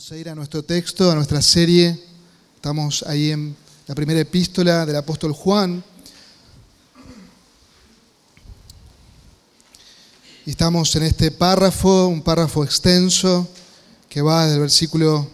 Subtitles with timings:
[0.00, 1.94] Vamos a ir a nuestro texto, a nuestra serie.
[2.56, 3.54] Estamos ahí en
[3.86, 5.84] la primera epístola del apóstol Juan.
[10.46, 13.46] Y estamos en este párrafo, un párrafo extenso
[14.08, 15.28] que va desde el versículo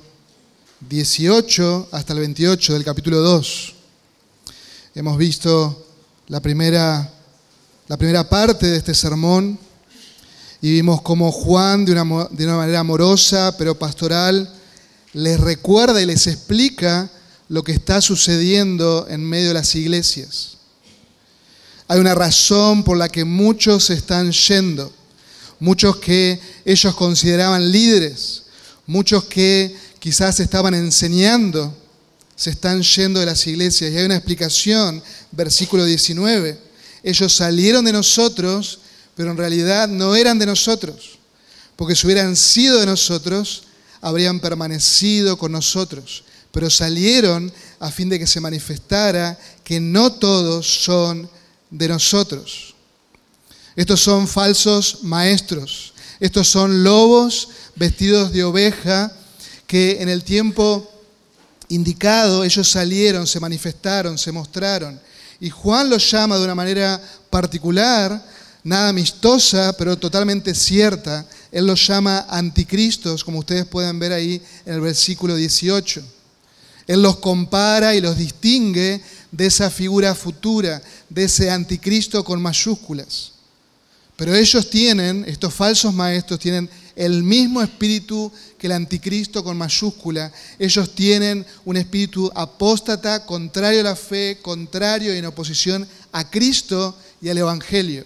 [0.81, 3.75] 18 hasta el 28 del capítulo 2.
[4.97, 5.87] Hemos visto
[6.27, 7.09] la primera,
[7.87, 9.61] la primera parte de este sermón
[10.61, 14.56] y vimos cómo Juan, de una, de una manera amorosa pero pastoral,
[15.17, 17.11] les recuerda y les explica
[17.49, 20.59] lo que está sucediendo en medio de las iglesias.
[21.89, 24.93] Hay una razón por la que muchos están yendo,
[25.59, 28.45] muchos que ellos consideraban líderes,
[28.87, 31.77] muchos que quizás estaban enseñando,
[32.35, 33.93] se están yendo de las iglesias.
[33.93, 36.59] Y hay una explicación, versículo 19.
[37.03, 38.81] Ellos salieron de nosotros
[39.17, 41.19] pero en realidad no eran de nosotros,
[41.75, 43.63] porque si hubieran sido de nosotros,
[44.01, 50.67] habrían permanecido con nosotros, pero salieron a fin de que se manifestara que no todos
[50.85, 51.29] son
[51.71, 52.75] de nosotros.
[53.75, 59.13] Estos son falsos maestros, estos son lobos vestidos de oveja
[59.67, 60.91] que en el tiempo
[61.69, 64.99] indicado ellos salieron, se manifestaron, se mostraron.
[65.41, 68.23] Y Juan los llama de una manera particular
[68.67, 71.25] nada amistosa, pero totalmente cierta.
[71.57, 76.03] Él los llama anticristos, como ustedes pueden ver ahí en el versículo 18.
[76.87, 79.01] Él los compara y los distingue
[79.33, 83.33] de esa figura futura, de ese anticristo con mayúsculas.
[84.17, 90.31] Pero ellos tienen, estos falsos maestros, tienen el mismo espíritu que el anticristo con mayúscula.
[90.59, 96.95] Ellos tienen un espíritu apóstata, contrario a la fe, contrario y en oposición a Cristo
[97.23, 98.05] y al Evangelio.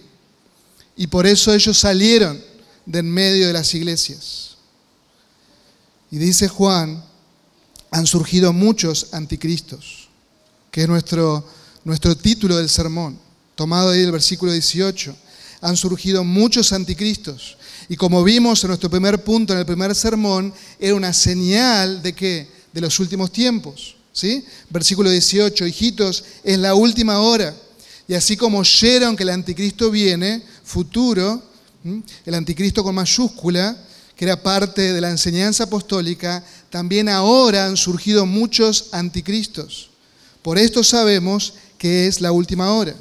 [0.95, 2.50] Y por eso ellos salieron
[2.85, 4.57] de en medio de las iglesias.
[6.09, 7.03] Y dice Juan,
[7.91, 10.09] han surgido muchos anticristos,
[10.71, 11.45] que es nuestro,
[11.83, 13.19] nuestro título del sermón,
[13.55, 15.15] tomado ahí del versículo 18.
[15.61, 17.57] Han surgido muchos anticristos.
[17.87, 22.13] Y como vimos en nuestro primer punto, en el primer sermón, era una señal de
[22.13, 23.95] que de los últimos tiempos.
[24.13, 24.45] ¿sí?
[24.69, 27.55] Versículo 18, hijitos, es la última hora.
[28.07, 31.41] Y así como oyeron que el anticristo viene, futuro,
[32.25, 33.77] el anticristo con mayúscula,
[34.15, 39.89] que era parte de la enseñanza apostólica, también ahora han surgido muchos anticristos.
[40.41, 42.95] Por esto sabemos que es la última hora.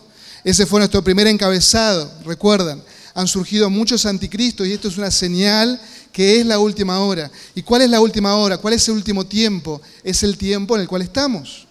[0.45, 2.83] Ese fue nuestro primer encabezado, recuerdan.
[3.15, 5.81] Han surgido muchos anticristos y esto es una señal
[6.13, 7.31] que es la última hora.
[7.55, 8.59] ¿Y cuál es la última hora?
[8.59, 9.81] ¿Cuál es el último tiempo?
[10.03, 11.67] Es el tiempo en el cual estamos.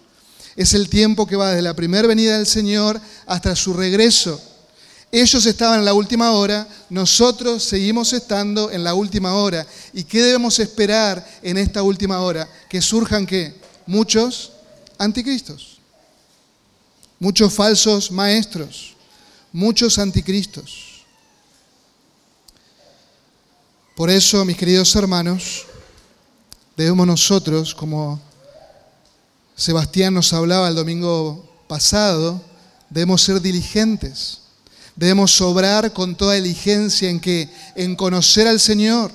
[0.56, 4.40] Es el tiempo que va desde la primera venida del Señor hasta su regreso.
[5.12, 9.66] Ellos estaban en la última hora, nosotros seguimos estando en la última hora.
[9.92, 12.48] ¿Y qué debemos esperar en esta última hora?
[12.68, 13.54] Que surjan qué?
[13.86, 14.52] Muchos
[14.98, 15.78] anticristos,
[17.18, 18.94] muchos falsos maestros,
[19.52, 21.04] muchos anticristos.
[23.96, 25.66] Por eso, mis queridos hermanos,
[26.76, 28.20] debemos nosotros, como
[29.56, 32.40] Sebastián nos hablaba el domingo pasado,
[32.88, 34.39] debemos ser diligentes,
[35.00, 39.10] debemos sobrar con toda diligencia en que en conocer al Señor,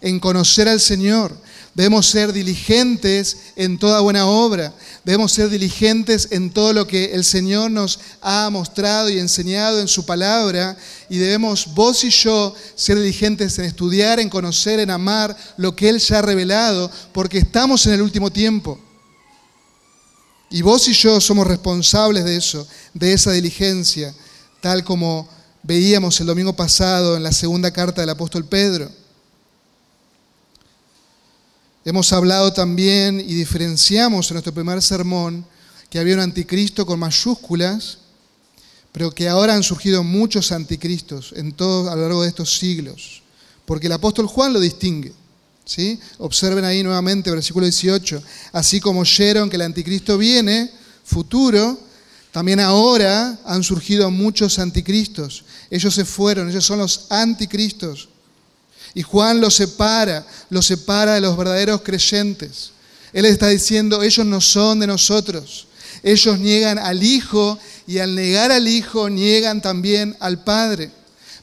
[0.00, 1.36] en conocer al Señor.
[1.74, 4.72] Debemos ser diligentes en toda buena obra.
[5.04, 9.86] Debemos ser diligentes en todo lo que el Señor nos ha mostrado y enseñado en
[9.86, 10.74] su palabra.
[11.10, 15.90] Y debemos vos y yo ser diligentes en estudiar, en conocer, en amar lo que
[15.90, 18.80] Él ya ha revelado, porque estamos en el último tiempo.
[20.48, 24.14] Y vos y yo somos responsables de eso, de esa diligencia,
[24.66, 25.28] tal como
[25.62, 28.90] veíamos el domingo pasado en la segunda carta del apóstol Pedro.
[31.84, 35.46] Hemos hablado también y diferenciamos en nuestro primer sermón
[35.88, 37.98] que había un anticristo con mayúsculas,
[38.90, 43.22] pero que ahora han surgido muchos anticristos en todo, a lo largo de estos siglos,
[43.66, 45.12] porque el apóstol Juan lo distingue.
[45.64, 46.00] ¿Sí?
[46.18, 48.20] Observen ahí nuevamente versículo 18.
[48.52, 50.72] Así como oyeron que el anticristo viene,
[51.04, 51.85] futuro,
[52.36, 55.42] también ahora han surgido muchos anticristos.
[55.70, 58.10] Ellos se fueron, ellos son los anticristos.
[58.92, 62.72] Y Juan los separa, los separa de los verdaderos creyentes.
[63.14, 65.66] Él está diciendo, ellos no son de nosotros.
[66.02, 70.90] Ellos niegan al Hijo y al negar al Hijo niegan también al Padre.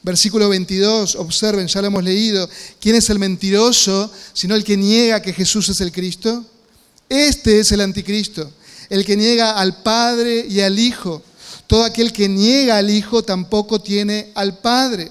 [0.04, 2.48] Versículo 22, observen, ya lo hemos leído.
[2.80, 6.46] ¿Quién es el mentiroso sino el que niega que Jesús es el Cristo?
[7.08, 8.48] Este es el anticristo,
[8.90, 11.22] el que niega al Padre y al Hijo.
[11.66, 15.10] Todo aquel que niega al Hijo tampoco tiene al Padre.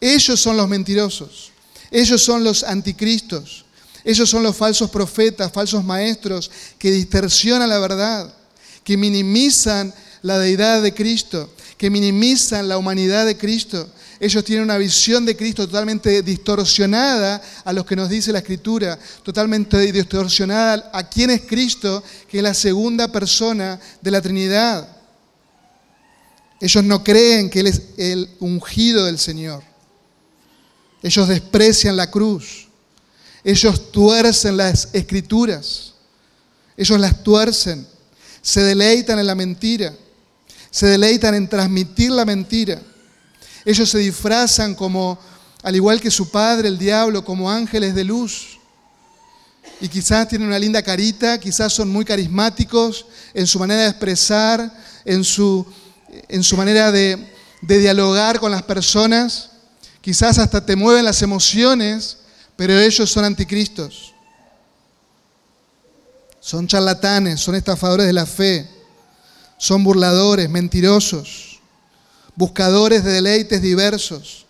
[0.00, 1.50] Ellos son los mentirosos,
[1.90, 3.64] ellos son los anticristos.
[4.04, 8.32] Ellos son los falsos profetas, falsos maestros que distorsionan la verdad,
[8.82, 9.92] que minimizan
[10.22, 13.88] la deidad de Cristo, que minimizan la humanidad de Cristo.
[14.20, 18.98] Ellos tienen una visión de Cristo totalmente distorsionada a lo que nos dice la Escritura,
[19.22, 24.86] totalmente distorsionada a quién es Cristo, que es la segunda persona de la Trinidad.
[26.60, 29.62] Ellos no creen que Él es el ungido del Señor.
[31.02, 32.68] Ellos desprecian la cruz.
[33.42, 35.94] Ellos tuercen las escrituras.
[36.76, 37.86] Ellos las tuercen.
[38.42, 39.94] Se deleitan en la mentira.
[40.70, 42.82] Se deleitan en transmitir la mentira.
[43.64, 45.18] Ellos se disfrazan como,
[45.62, 48.58] al igual que su padre, el diablo, como ángeles de luz.
[49.80, 54.72] Y quizás tienen una linda carita, quizás son muy carismáticos en su manera de expresar,
[55.04, 55.66] en su,
[56.28, 59.50] en su manera de, de dialogar con las personas.
[60.00, 62.18] Quizás hasta te mueven las emociones,
[62.56, 64.14] pero ellos son anticristos.
[66.40, 68.68] Son charlatanes, son estafadores de la fe,
[69.58, 71.49] son burladores, mentirosos,
[72.40, 74.46] buscadores de deleites diversos.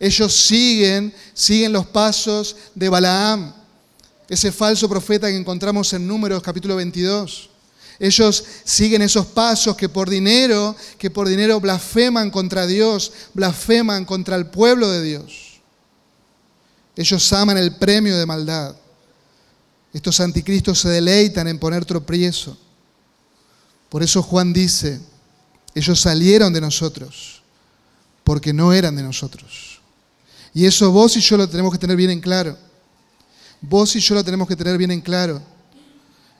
[0.00, 3.54] Ellos siguen, siguen los pasos de Balaam,
[4.28, 7.48] ese falso profeta que encontramos en Números capítulo 22.
[8.00, 14.34] Ellos siguen esos pasos que por dinero, que por dinero blasfeman contra Dios, blasfeman contra
[14.34, 15.60] el pueblo de Dios.
[16.96, 18.74] Ellos aman el premio de maldad.
[19.92, 22.58] Estos anticristos se deleitan en poner tropiezo.
[23.88, 25.00] Por eso Juan dice,
[25.74, 27.42] ellos salieron de nosotros
[28.24, 29.80] porque no eran de nosotros.
[30.52, 32.56] Y eso vos y yo lo tenemos que tener bien en claro.
[33.60, 35.40] Vos y yo lo tenemos que tener bien en claro.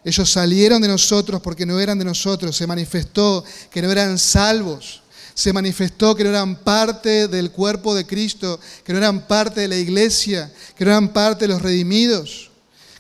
[0.05, 2.57] Ellos salieron de nosotros porque no eran de nosotros.
[2.57, 5.03] Se manifestó que no eran salvos.
[5.35, 9.69] Se manifestó que no eran parte del cuerpo de Cristo, que no eran parte de
[9.69, 12.51] la iglesia, que no eran parte de los redimidos,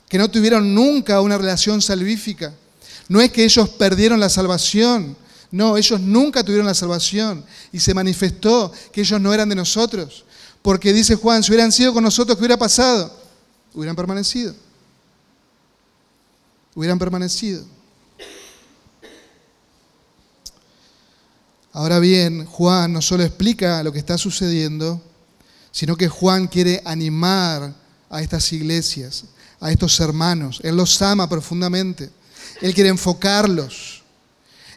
[0.08, 2.54] que no tuvieron nunca una relación salvífica.
[3.08, 5.16] No es que ellos perdieron la salvación,
[5.50, 10.24] no, ellos nunca tuvieron la salvación y se manifestó que ellos no eran de nosotros.
[10.62, 13.12] Porque dice Juan, si hubieran sido con nosotros, ¿qué hubiera pasado?
[13.74, 14.54] Hubieran permanecido
[16.74, 17.64] hubieran permanecido.
[21.72, 25.00] Ahora bien, Juan no solo explica lo que está sucediendo,
[25.70, 27.74] sino que Juan quiere animar
[28.08, 29.24] a estas iglesias,
[29.60, 30.60] a estos hermanos.
[30.64, 32.10] Él los ama profundamente.
[32.60, 33.99] Él quiere enfocarlos.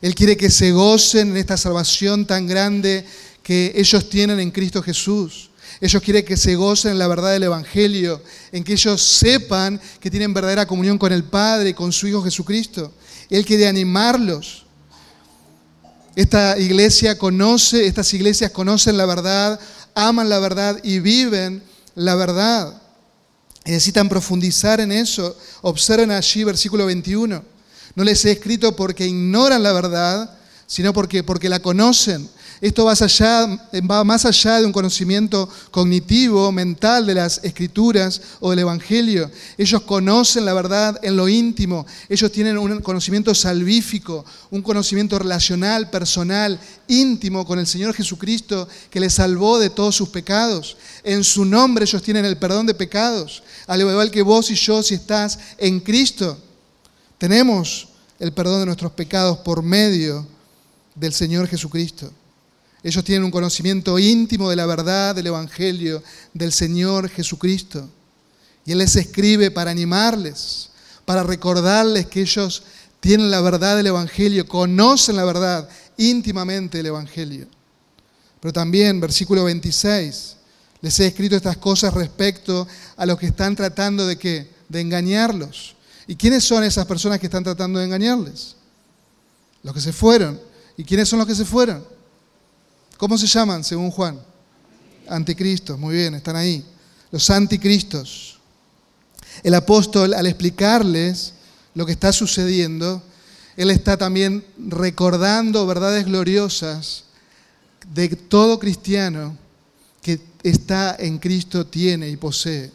[0.04, 3.06] Él quiere que se gocen en esta salvación tan grande
[3.42, 5.50] que ellos tienen en Cristo Jesús.
[5.80, 8.22] Ellos quieren que se gocen en la verdad del Evangelio,
[8.52, 12.22] en que ellos sepan que tienen verdadera comunión con el Padre y con su Hijo
[12.22, 12.92] Jesucristo.
[13.30, 14.66] Él quiere animarlos.
[16.18, 19.58] Esta iglesia conoce, estas iglesias conocen la verdad,
[19.96, 21.64] aman la verdad y viven
[21.96, 22.82] la verdad.
[23.64, 25.38] Necesitan profundizar en eso.
[25.62, 27.53] Observen allí versículo 21.
[27.96, 30.38] No les he escrito porque ignoran la verdad,
[30.68, 32.28] sino porque, porque la conocen.
[32.64, 39.30] Esto va, más allá de un conocimiento cognitivo, mental de las escrituras o del Evangelio.
[39.58, 41.86] Ellos conocen la verdad en lo íntimo.
[42.08, 49.02] Ellos tienen un conocimiento salvífico, un conocimiento relacional, personal, íntimo con el Señor Jesucristo que
[49.02, 50.78] les salvó de todos sus pecados.
[51.04, 53.44] En su nombre ellos tienen el perdón de pecados.
[53.68, 56.38] Al igual que vos y yo, si estás en Cristo,
[57.24, 57.88] tenemos
[58.20, 60.28] el perdón de nuestros pecados por medio
[60.94, 62.12] del Señor Jesucristo.
[62.84, 66.04] Ellos tienen un conocimiento íntimo de la verdad del Evangelio
[66.34, 67.88] del Señor Jesucristo.
[68.66, 70.72] Y Él les escribe para animarles,
[71.06, 72.64] para recordarles que ellos
[73.00, 77.48] tienen la verdad del Evangelio, conocen la verdad íntimamente del Evangelio.
[78.42, 80.36] Pero también, versículo 26,
[80.82, 84.50] les he escrito estas cosas respecto a los que están tratando de?
[84.68, 85.74] De engañarlos.
[86.08, 88.56] ¿Y quiénes son esas personas que están tratando de engañarles?
[89.62, 90.40] Los que se fueron.
[90.76, 91.86] ¿Y quiénes son los que se fueron?
[92.98, 94.20] ¿Cómo se llaman según Juan?
[95.08, 96.66] Anticristos, muy bien, están ahí.
[97.12, 98.40] Los anticristos.
[99.44, 101.34] El apóstol, al explicarles
[101.74, 103.02] lo que está sucediendo,
[103.56, 107.06] él está también recordando verdades gloriosas
[107.94, 109.38] de todo cristiano
[110.02, 112.72] que está en Cristo tiene y posee.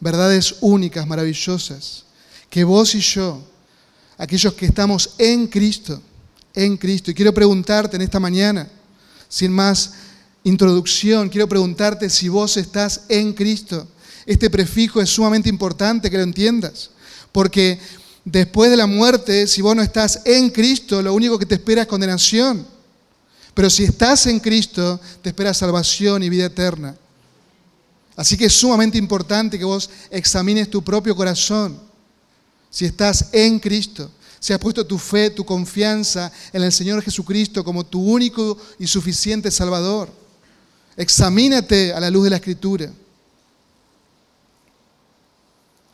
[0.00, 2.04] Verdades únicas, maravillosas,
[2.52, 3.42] que vos y yo,
[4.18, 6.02] aquellos que estamos en Cristo,
[6.52, 8.68] en Cristo, y quiero preguntarte en esta mañana,
[9.26, 9.94] sin más
[10.44, 13.88] introducción, quiero preguntarte si vos estás en Cristo.
[14.26, 16.90] Este prefijo es sumamente importante que lo entiendas,
[17.32, 17.78] porque
[18.22, 21.80] después de la muerte, si vos no estás en Cristo, lo único que te espera
[21.80, 22.66] es condenación.
[23.54, 26.94] Pero si estás en Cristo, te espera salvación y vida eterna.
[28.14, 31.91] Así que es sumamente importante que vos examines tu propio corazón,
[32.72, 34.10] si estás en Cristo,
[34.40, 38.88] si has puesto tu fe, tu confianza en el Señor Jesucristo como tu único y
[38.88, 40.10] suficiente Salvador.
[40.96, 42.90] Examínate a la luz de la Escritura.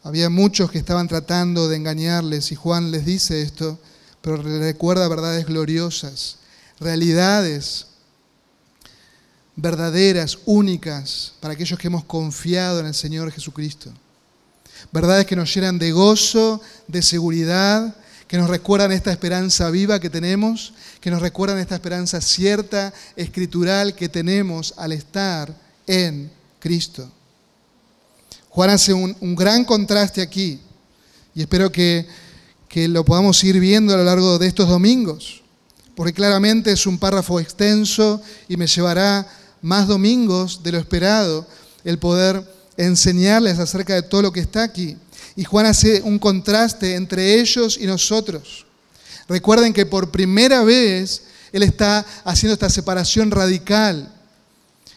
[0.02, 3.78] Había muchos que estaban tratando de engañarles y Juan les dice esto,
[4.23, 6.38] pero recuerda verdades gloriosas,
[6.80, 7.88] realidades
[9.56, 13.92] verdaderas, únicas, para aquellos que hemos confiado en el Señor Jesucristo.
[14.92, 17.94] Verdades que nos llenan de gozo, de seguridad,
[18.28, 23.94] que nos recuerdan esta esperanza viva que tenemos, que nos recuerdan esta esperanza cierta, escritural
[23.94, 25.54] que tenemos al estar
[25.87, 26.30] en
[26.61, 27.11] Cristo.
[28.50, 30.61] Juan hace un, gran contraste aquí
[31.35, 32.06] y espero que,
[32.68, 35.42] que lo podamos ir viendo a lo largo de estos domingos,
[35.94, 39.26] porque claramente es un párrafo extenso y me llevará
[39.62, 41.47] más domingos de lo esperado
[41.85, 44.97] el poder enseñarles acerca de todo lo que está aquí.
[45.37, 48.64] Y Juan hace un contraste entre ellos y nosotros.
[49.28, 54.11] Recuerden que por primera vez Él está haciendo esta separación radical.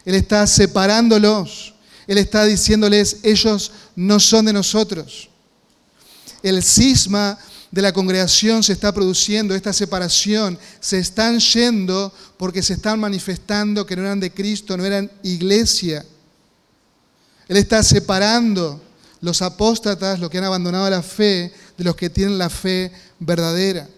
[0.05, 1.73] Él está separándolos.
[2.07, 5.29] Él está diciéndoles, ellos no son de nosotros.
[6.43, 7.37] El cisma
[7.71, 13.85] de la congregación se está produciendo, esta separación, se están yendo porque se están manifestando
[13.85, 16.05] que no eran de Cristo, no eran iglesia.
[17.51, 18.81] Él está separando
[19.19, 23.89] los apóstatas, los que han abandonado la fe, de los que tienen la fe verdadera.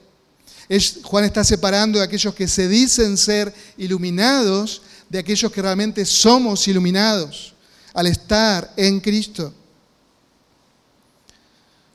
[1.04, 6.68] Juan está separando de aquellos que se dicen ser iluminados de aquellos que realmente somos
[6.68, 7.54] iluminados
[7.94, 9.54] al estar en Cristo.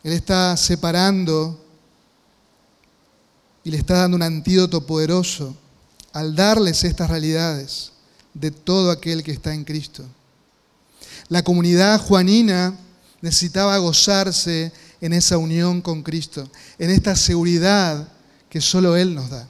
[0.05, 1.61] Él está separando
[3.65, 5.57] y le está dando un antídoto poderoso
[6.13, 7.91] al darles estas realidades
[8.33, 10.05] de todo aquel que está en Cristo.
[11.29, 12.75] La comunidad juanina
[13.21, 18.09] necesitaba gozarse en esa unión con Cristo, en esta seguridad
[18.49, 19.47] que solo Él nos da.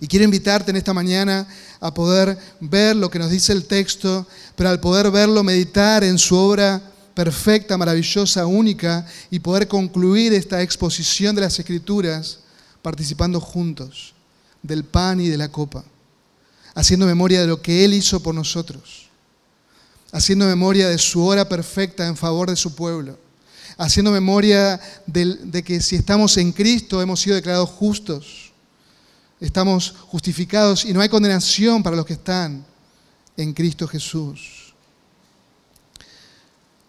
[0.00, 1.46] Y quiero invitarte en esta mañana
[1.80, 4.26] a poder ver lo que nos dice el texto,
[4.56, 6.82] pero al poder verlo, meditar en su obra
[7.14, 12.38] perfecta, maravillosa, única, y poder concluir esta exposición de las Escrituras
[12.82, 14.14] participando juntos
[14.62, 15.84] del pan y de la copa,
[16.74, 19.09] haciendo memoria de lo que Él hizo por nosotros,
[20.12, 23.18] haciendo memoria de su hora perfecta en favor de su pueblo,
[23.76, 28.52] haciendo memoria de, que si estamos en Cristo hemos sido declarados justos,
[29.40, 32.64] estamos justificados y no hay condenación para los que están
[33.36, 34.74] en Cristo Jesús.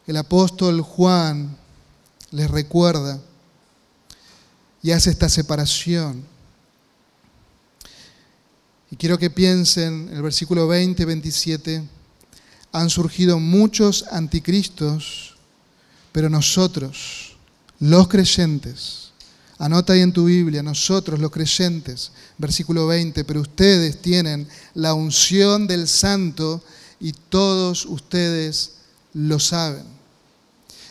[0.08, 1.56] El apóstol Juan
[2.32, 3.20] les recuerda
[4.82, 6.26] y hace esta separación.
[8.90, 11.84] Y quiero que piensen, en el versículo 20, 27,
[12.72, 15.36] han surgido muchos anticristos,
[16.12, 17.36] pero nosotros,
[17.80, 19.12] los creyentes,
[19.58, 25.68] anota ahí en tu Biblia, nosotros los creyentes, versículo 20, pero ustedes tienen la unción
[25.68, 26.64] del santo
[27.00, 28.72] y todos ustedes
[29.14, 29.84] lo saben.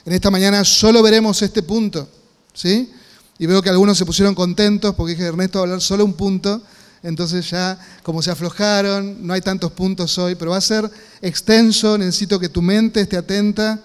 [0.05, 2.09] En esta mañana solo veremos este punto,
[2.53, 2.91] ¿sí?
[3.39, 6.13] Y veo que algunos se pusieron contentos porque dije, Ernesto va a hablar solo un
[6.13, 6.63] punto.
[7.03, 10.91] Entonces ya, como se aflojaron, no hay tantos puntos hoy, pero va a ser
[11.23, 11.97] extenso.
[11.97, 13.83] Necesito que tu mente esté atenta.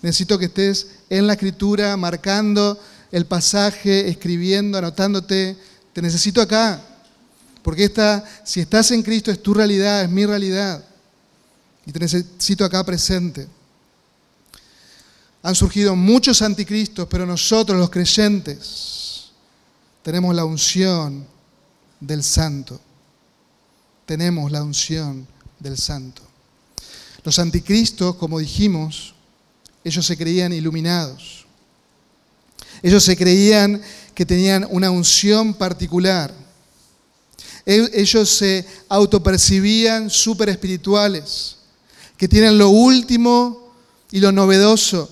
[0.00, 2.80] Necesito que estés en la escritura, marcando
[3.12, 5.56] el pasaje, escribiendo, anotándote.
[5.92, 6.80] Te necesito acá.
[7.62, 10.84] Porque esta, si estás en Cristo, es tu realidad, es mi realidad.
[11.86, 13.46] Y te necesito acá presente.
[15.42, 19.26] Han surgido muchos anticristos, pero nosotros los creyentes
[20.02, 21.33] tenemos la unción
[22.06, 22.80] del santo.
[24.06, 25.26] Tenemos la unción
[25.58, 26.22] del santo.
[27.22, 29.14] Los anticristos, como dijimos,
[29.82, 31.46] ellos se creían iluminados.
[32.82, 33.80] Ellos se creían
[34.14, 36.34] que tenían una unción particular.
[37.64, 41.56] E-, ellos se autopercibían súper espirituales,
[42.16, 43.72] que tienen lo último
[44.10, 45.10] y lo novedoso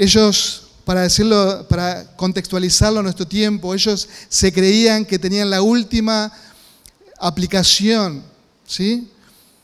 [0.00, 6.32] ellos, para decirlo, para contextualizarlo a nuestro tiempo, ellos se creían que tenían la última
[7.18, 8.22] aplicación,
[8.66, 9.08] ¿sí?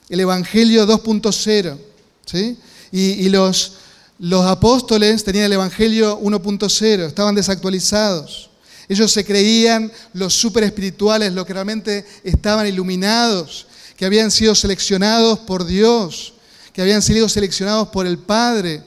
[0.08, 1.78] El Evangelio 2.0,
[2.26, 2.56] ¿sí?
[2.92, 3.74] Y, los,
[4.18, 8.50] los apóstoles tenían el Evangelio 1.0, estaban desactualizados.
[8.88, 15.40] Ellos se creían los super espirituales, los que realmente estaban iluminados, que habían sido seleccionados
[15.40, 16.34] por Dios,
[16.72, 18.82] que habían sido seleccionados por el Padre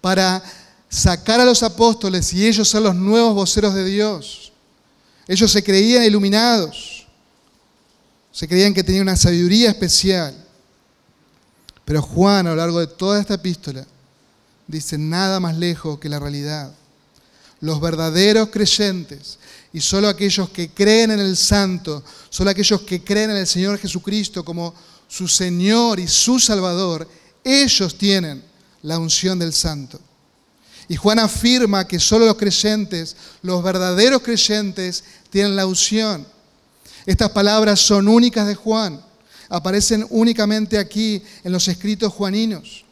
[0.00, 0.42] para
[0.90, 4.52] sacar a los apóstoles y ellos ser los nuevos voceros de Dios.
[5.28, 7.06] Ellos se creían iluminados,
[8.32, 10.34] se creían que tenían una sabiduría especial.
[11.84, 13.86] Pero Juan a lo largo de toda esta epístola
[14.66, 16.74] dice nada más lejos que la realidad.
[17.60, 19.38] Los verdaderos creyentes
[19.72, 23.78] y solo aquellos que creen en el Santo, solo aquellos que creen en el Señor
[23.78, 24.74] Jesucristo como
[25.06, 27.08] su Señor y su Salvador,
[27.44, 28.42] ellos tienen
[28.82, 30.00] la unción del Santo.
[30.90, 36.26] Y Juan afirma que solo los creyentes, los verdaderos creyentes, tienen la unción.
[37.06, 39.00] Estas palabras son únicas de Juan,
[39.48, 42.84] aparecen únicamente aquí en los escritos juaninos.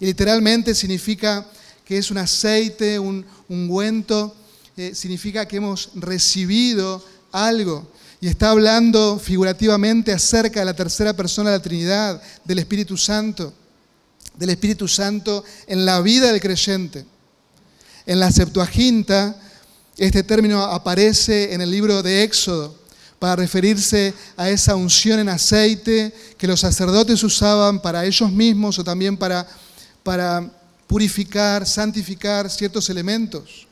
[0.00, 1.46] Y literalmente significa
[1.82, 4.36] que es un aceite, un ungüento,
[4.76, 7.90] eh, significa que hemos recibido algo.
[8.20, 13.54] Y está hablando figurativamente acerca de la tercera persona de la Trinidad, del Espíritu Santo,
[14.36, 17.06] del Espíritu Santo en la vida del creyente.
[18.06, 19.36] En la Septuaginta,
[19.96, 22.74] este término aparece en el libro de Éxodo
[23.18, 28.84] para referirse a esa unción en aceite que los sacerdotes usaban para ellos mismos o
[28.84, 29.46] también para
[30.86, 33.68] purificar, santificar ciertos elementos.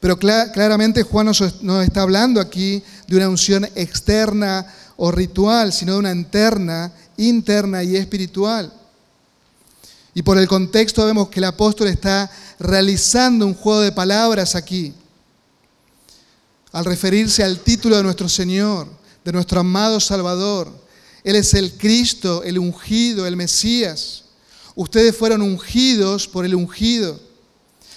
[0.00, 1.32] Pero claramente Juan
[1.62, 7.82] no está hablando aquí de una unción externa o ritual, sino de una interna, interna
[7.82, 8.72] y espiritual.
[10.18, 14.92] Y por el contexto vemos que el apóstol está realizando un juego de palabras aquí,
[16.72, 18.88] al referirse al título de nuestro Señor,
[19.24, 20.72] de nuestro amado Salvador.
[21.22, 24.24] Él es el Cristo, el ungido, el Mesías.
[24.74, 27.20] Ustedes fueron ungidos por el ungido,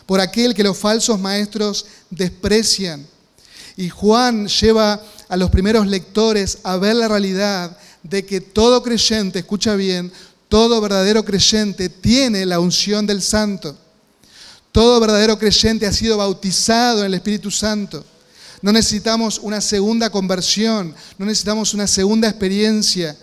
[0.05, 3.03] por aquel que los falsos maestros desprecian.
[3.75, 9.39] Y Juan lleva a los primeros lectores a ver la realidad de que todo creyente,
[9.39, 10.11] escucha bien,
[10.51, 13.74] todo verdadero creyente tiene la unción del santo.
[14.74, 18.04] Todo verdadero creyente ha sido bautizado en el Espíritu Santo.
[18.62, 23.15] No necesitamos una segunda conversión, no necesitamos una segunda experiencia.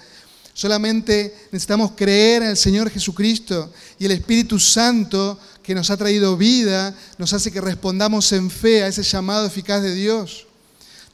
[0.54, 6.34] Solamente necesitamos creer en el Señor Jesucristo y el Espíritu Santo que nos ha traído
[6.34, 10.47] vida nos hace que respondamos en fe a ese llamado eficaz de Dios.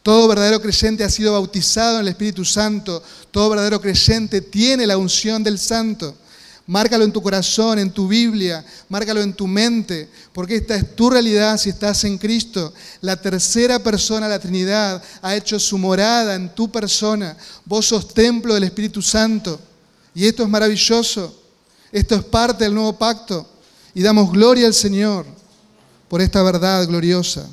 [0.04, 3.02] Todo verdadero creyente ha sido bautizado en el Espíritu Santo.
[3.30, 6.14] Todo verdadero creyente tiene la unción del Santo.
[6.66, 11.08] Márcalo en tu corazón, en tu Biblia, márcalo en tu mente, porque esta es tu
[11.08, 12.74] realidad si estás en Cristo.
[13.00, 17.34] La tercera persona, la Trinidad, ha hecho su morada en tu persona.
[17.64, 19.58] Vos sos templo del Espíritu Santo.
[20.14, 21.34] Y esto es maravilloso.
[21.90, 23.48] Esto es parte del nuevo pacto.
[23.94, 25.24] Y damos gloria al Señor
[26.10, 27.48] por esta verdad gloriosa.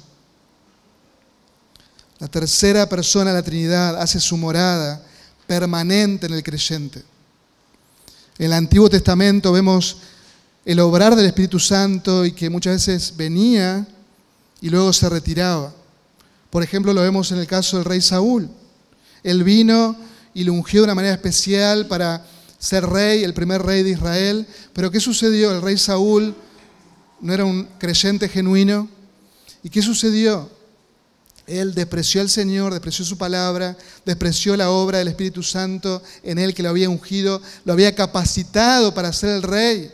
[2.21, 5.03] La tercera persona, la Trinidad, hace su morada
[5.47, 7.03] permanente en el creyente.
[8.37, 9.97] En el Antiguo Testamento vemos
[10.63, 13.87] el obrar del Espíritu Santo y que muchas veces venía
[14.61, 15.73] y luego se retiraba.
[16.51, 18.47] Por ejemplo, lo vemos en el caso del rey Saúl.
[19.23, 19.95] Él vino
[20.35, 22.23] y lo ungió de una manera especial para
[22.59, 24.45] ser rey, el primer rey de Israel.
[24.73, 25.51] Pero ¿qué sucedió?
[25.51, 26.35] El rey Saúl
[27.19, 28.87] no era un creyente genuino.
[29.63, 30.60] ¿Y qué sucedió?
[31.51, 36.53] Él despreció al Señor, despreció su palabra, despreció la obra del Espíritu Santo en él
[36.53, 39.91] que lo había ungido, lo había capacitado para ser el rey.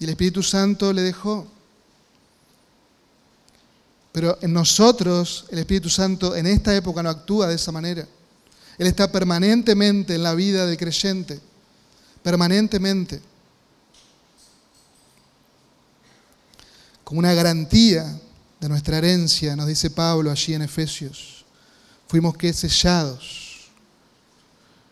[0.00, 1.46] Y el Espíritu Santo le dejó.
[4.10, 8.04] Pero en nosotros el Espíritu Santo en esta época no actúa de esa manera.
[8.78, 11.40] Él está permanentemente en la vida del creyente,
[12.24, 13.20] permanentemente,
[17.04, 18.20] como una garantía
[18.66, 21.44] de nuestra herencia, nos dice Pablo allí en Efesios.
[22.08, 23.68] Fuimos que sellados.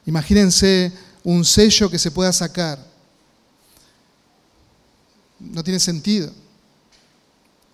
[0.07, 0.93] Imagínense
[1.25, 2.79] un sello que se pueda sacar.
[5.41, 6.33] No tiene sentido.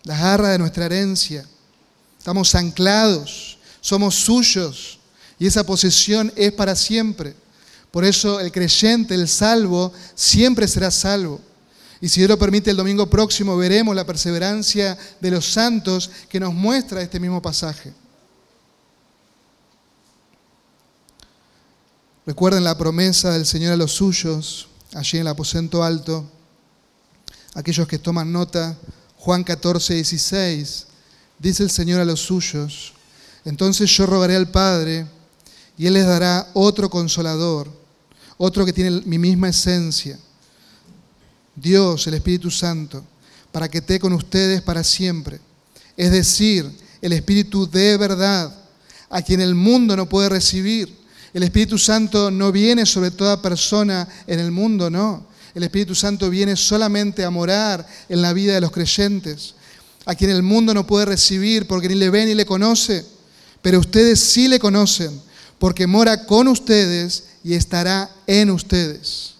[0.05, 1.47] La garra de nuestra herencia.
[2.17, 5.01] Estamos anclados, somos suyos
[5.39, 7.37] y esa posesión es para siempre.
[7.91, 11.43] Por eso el creyente, el salvo, siempre será salvo.
[12.01, 16.41] Y si Dios lo permite, el domingo próximo veremos la perseverancia de los santos que
[16.41, 17.93] nos muestra este mismo pasaje.
[22.25, 26.25] Recuerden la promesa del Señor a los suyos, allí en el aposento alto.
[27.55, 28.79] Aquellos que toman nota,
[29.19, 30.87] Juan 14, 16,
[31.39, 32.95] dice el Señor a los suyos,
[33.45, 35.07] entonces yo rogaré al Padre
[35.77, 37.71] y Él les dará otro consolador,
[38.39, 40.19] otro que tiene mi misma esencia
[41.61, 43.05] Dios, el Espíritu Santo,
[43.53, 45.41] para que esté con ustedes para siempre.
[45.97, 46.71] Es decir,
[47.03, 48.55] el Espíritu de verdad,
[49.09, 50.97] a quien el mundo no puede recibir.
[51.33, 55.27] El Espíritu Santo no viene sobre toda persona en el mundo, no.
[55.55, 59.55] El Espíritu Santo viene solamente a morar en la vida de los creyentes,
[60.07, 63.05] a quien el mundo no puede recibir porque ni le ve ni le conoce,
[63.61, 65.21] pero ustedes sí le conocen,
[65.59, 69.35] porque mora con ustedes y estará en ustedes.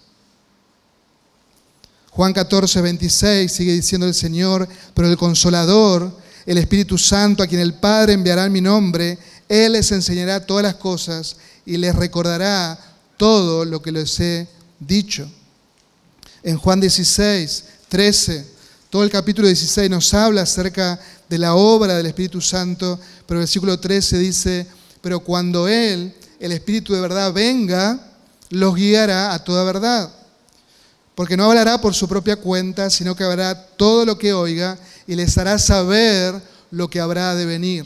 [2.11, 6.11] Juan 14, 26 sigue diciendo el Señor, pero el consolador,
[6.45, 10.63] el Espíritu Santo, a quien el Padre enviará en mi nombre, Él les enseñará todas
[10.63, 12.77] las cosas y les recordará
[13.15, 14.45] todo lo que les he
[14.77, 15.25] dicho.
[16.43, 18.45] En Juan 16, 13,
[18.89, 23.43] todo el capítulo 16 nos habla acerca de la obra del Espíritu Santo, pero el
[23.43, 24.67] versículo 13 dice,
[24.99, 28.11] pero cuando Él, el Espíritu de verdad, venga,
[28.49, 30.11] los guiará a toda verdad
[31.15, 35.15] porque no hablará por su propia cuenta, sino que hablará todo lo que oiga y
[35.15, 37.85] les hará saber lo que habrá de venir.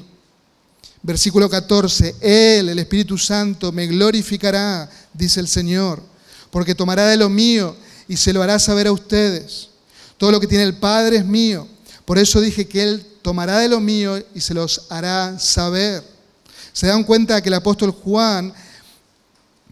[1.02, 6.02] Versículo 14, Él, el Espíritu Santo, me glorificará, dice el Señor,
[6.52, 7.76] porque tomará de lo mío
[8.08, 9.70] y se lo hará saber a ustedes.
[10.18, 11.68] Todo lo que tiene el Padre es mío.
[12.06, 16.04] Por eso dije que Él tomará de lo mío y se los hará saber.
[16.74, 18.54] Se dan cuenta que el apóstol Juan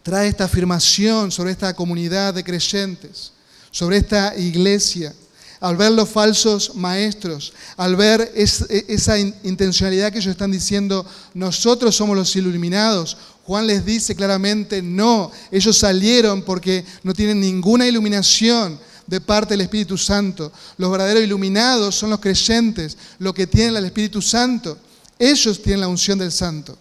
[0.02, 3.33] trae esta afirmación sobre esta comunidad de creyentes
[3.74, 5.16] sobre esta iglesia,
[5.60, 8.44] al ver los falsos maestros, al ver e,
[8.88, 13.18] esa intencionalidad que ellos están diciendo, nosotros somos los iluminados.
[13.46, 19.62] Juan les dice claramente, no, ellos salieron porque no tienen ninguna iluminación de parte del
[19.62, 20.52] Espíritu Santo.
[20.78, 24.78] Los verdaderos iluminados son los creyentes, los que tienen el Espíritu Santo.
[25.18, 26.78] Ellos tienen la unción del Santo,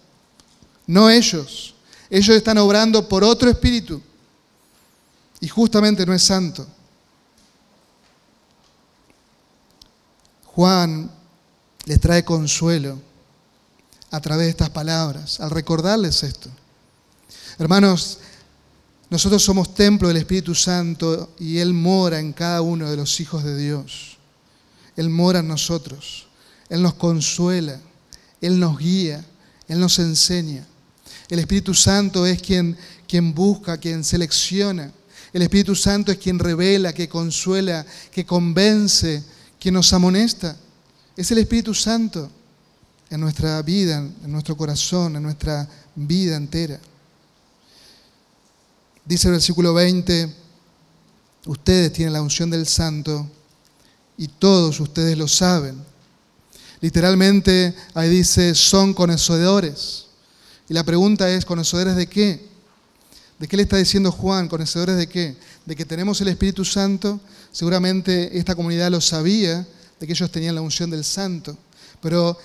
[0.85, 1.73] no ellos.
[2.07, 3.99] Ellos están obrando por otro espíritu
[5.43, 6.65] y justamente no es santo.
[10.55, 11.09] Juan
[11.85, 12.99] les trae consuelo
[14.11, 16.49] a través de estas palabras, al recordarles esto.
[17.57, 18.19] Hermanos,
[19.09, 23.43] nosotros somos templo del Espíritu Santo y Él mora en cada uno de los hijos
[23.43, 24.17] de Dios.
[24.95, 26.27] Él mora en nosotros.
[26.69, 27.79] Él nos consuela.
[28.41, 29.25] Él nos guía.
[29.67, 30.65] Él nos enseña.
[31.29, 34.91] El Espíritu Santo es quien, quien busca, quien selecciona.
[35.31, 39.23] El Espíritu Santo es quien revela, que consuela, que convence,
[39.63, 40.57] quien nos amonesta.
[41.15, 42.29] Es el Espíritu Santo
[43.09, 46.77] en nuestra vida, en nuestro corazón, en nuestra vida entera.
[49.05, 50.35] Dice el versículo 20,
[51.45, 53.25] ustedes tienen la unción del Santo
[54.17, 55.81] y todos ustedes lo saben.
[56.81, 60.07] Literalmente ahí dice, son conocedores.
[60.67, 62.49] Y la pregunta es, ¿conocedores de qué?
[63.43, 64.47] ¿De qué le está diciendo Juan?
[64.47, 65.35] ¿Conocedores de qué?
[65.65, 67.19] De que tenemos el Espíritu Santo.
[67.51, 69.67] Seguramente esta comunidad lo sabía,
[69.99, 71.57] de que ellos tenían la unción del Santo.
[72.01, 72.37] Pero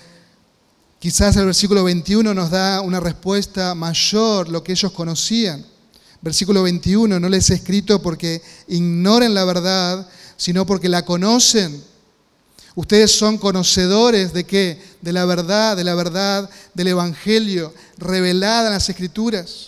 [0.98, 5.64] quizás el versículo 21 nos da una respuesta mayor, lo que ellos conocían.
[6.20, 10.04] Versículo 21, no les he escrito porque ignoren la verdad,
[10.36, 11.80] sino porque la conocen.
[12.74, 14.82] Ustedes son conocedores de qué?
[15.00, 19.67] De la verdad, de la verdad del Evangelio revelada en las Escrituras.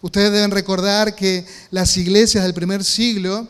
[0.00, 3.48] Ustedes deben recordar que las iglesias del primer siglo,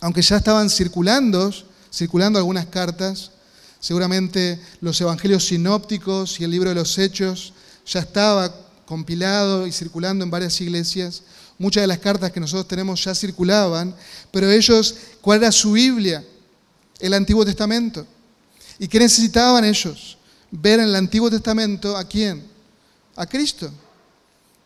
[0.00, 1.52] aunque ya estaban circulando,
[1.92, 3.32] circulando algunas cartas,
[3.78, 7.52] seguramente los evangelios sinópticos y el libro de los hechos
[7.86, 8.54] ya estaba
[8.86, 11.22] compilado y circulando en varias iglesias.
[11.58, 13.94] Muchas de las cartas que nosotros tenemos ya circulaban,
[14.30, 16.24] pero ellos, ¿cuál era su Biblia?
[16.98, 18.06] El Antiguo Testamento.
[18.78, 20.16] ¿Y qué necesitaban ellos?
[20.50, 22.42] Ver en el Antiguo Testamento a quién?
[23.14, 23.70] A Cristo.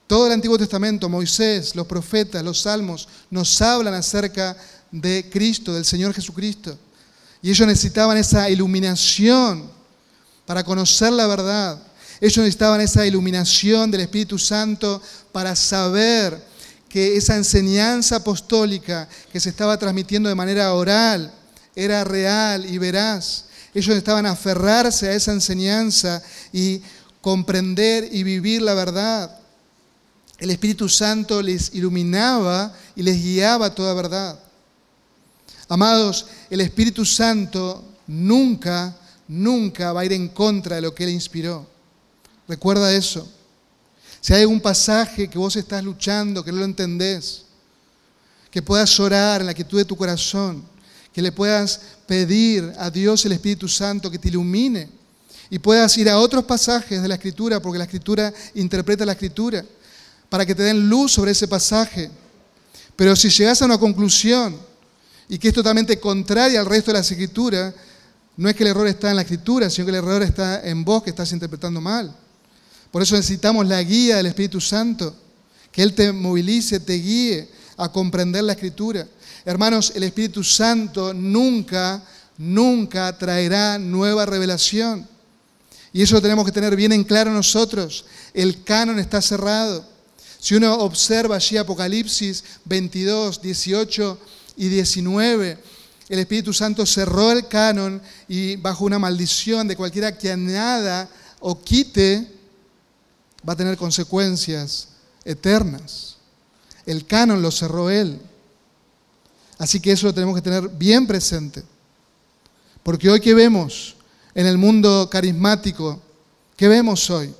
[0.06, 4.56] Todo el Antiguo Testamento, Moisés, los profetas, los salmos, nos hablan acerca
[4.90, 6.78] de Cristo, del Señor Jesucristo.
[7.40, 9.70] Y ellos necesitaban esa iluminación
[10.44, 11.82] para conocer la verdad.
[12.20, 15.00] Ellos necesitaban esa iluminación del Espíritu Santo
[15.32, 16.38] para saber
[16.88, 21.32] que esa enseñanza apostólica que se estaba transmitiendo de manera oral
[21.74, 23.46] era real y veraz.
[23.72, 26.82] Ellos necesitaban aferrarse a esa enseñanza y
[27.20, 29.43] comprender y vivir la verdad
[30.38, 34.38] el Espíritu Santo les iluminaba y les guiaba toda verdad.
[35.68, 38.96] Amados, el Espíritu Santo nunca,
[39.28, 41.66] nunca va a ir en contra de lo que Él inspiró.
[42.48, 43.26] Recuerda eso.
[44.20, 47.44] Si hay algún pasaje que vos estás luchando, que no lo entendés,
[48.50, 50.64] que puedas orar en la quietud de tu corazón,
[51.12, 54.88] que le puedas pedir a Dios el Espíritu Santo que te ilumine
[55.48, 59.64] y puedas ir a otros pasajes de la Escritura, porque la Escritura interpreta la Escritura
[60.34, 62.10] para que te den luz sobre ese pasaje.
[62.96, 64.58] Pero si llegas a una conclusión
[65.28, 67.72] y que es totalmente contraria al resto de la escritura,
[68.36, 70.84] no es que el error está en la escritura, sino que el error está en
[70.84, 72.12] vos que estás interpretando mal.
[72.90, 75.14] Por eso necesitamos la guía del Espíritu Santo,
[75.70, 79.06] que Él te movilice, te guíe a comprender la escritura.
[79.44, 82.02] Hermanos, el Espíritu Santo nunca,
[82.38, 85.06] nunca traerá nueva revelación.
[85.92, 88.04] Y eso lo tenemos que tener bien en claro nosotros.
[88.32, 89.93] El canon está cerrado.
[90.44, 94.18] Si uno observa allí Apocalipsis 22, 18
[94.58, 95.58] y 19,
[96.10, 101.08] el Espíritu Santo cerró el canon y bajo una maldición de cualquiera que añada
[101.40, 102.30] o quite,
[103.48, 104.88] va a tener consecuencias
[105.24, 106.18] eternas.
[106.84, 108.20] El canon lo cerró Él.
[109.56, 111.62] Así que eso lo tenemos que tener bien presente.
[112.82, 113.96] Porque hoy que vemos
[114.34, 116.02] en el mundo carismático,
[116.54, 117.34] ¿qué vemos hoy?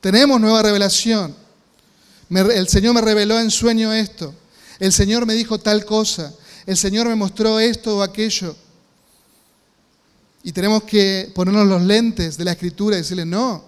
[0.00, 1.45] Tenemos nueva revelación.
[2.30, 4.34] El Señor me reveló en sueño esto.
[4.78, 6.34] El Señor me dijo tal cosa.
[6.66, 8.56] El Señor me mostró esto o aquello.
[10.42, 13.64] Y tenemos que ponernos los lentes de la escritura y decirle, no,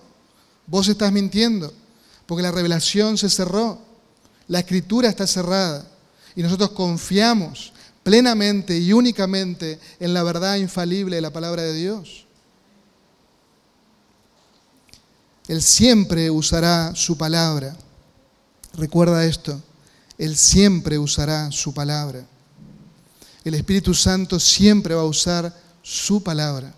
[0.67, 1.73] vos estás mintiendo,
[2.27, 3.81] porque la revelación se cerró,
[4.47, 5.89] la escritura está cerrada.
[6.37, 7.73] Y nosotros confiamos
[8.05, 12.27] plenamente y únicamente en la verdad infalible de la palabra de Dios.
[15.49, 17.75] Él siempre usará su palabra.
[18.79, 19.61] Recuerda esto,
[20.19, 22.25] Él siempre usará su palabra.
[23.43, 26.73] El Espíritu Santo siempre va a usar su palabra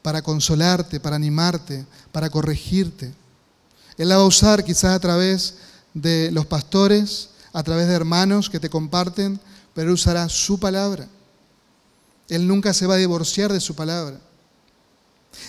[0.00, 3.12] para consolarte, para animarte, para corregirte.
[3.98, 5.54] Él la va a usar quizás a través
[5.92, 9.40] de los pastores, a través de hermanos que te comparten,
[9.74, 11.08] pero Él usará su palabra.
[12.28, 14.20] Él nunca se va a divorciar de su palabra.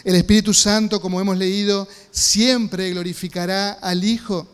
[0.04, 4.48] El Espíritu Santo, como hemos leído, siempre glorificará al Hijo.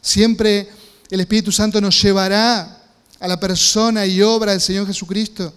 [0.00, 0.68] Siempre
[1.10, 2.80] el Espíritu Santo nos llevará
[3.18, 5.52] a la persona y obra del Señor Jesucristo.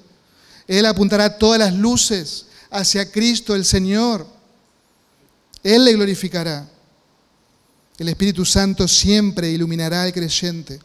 [0.68, 4.28] Él apuntará todas las luces hacia Cristo el Señor.
[5.64, 6.68] Él le glorificará.
[7.98, 10.80] El Espíritu Santo siempre iluminará al creyente.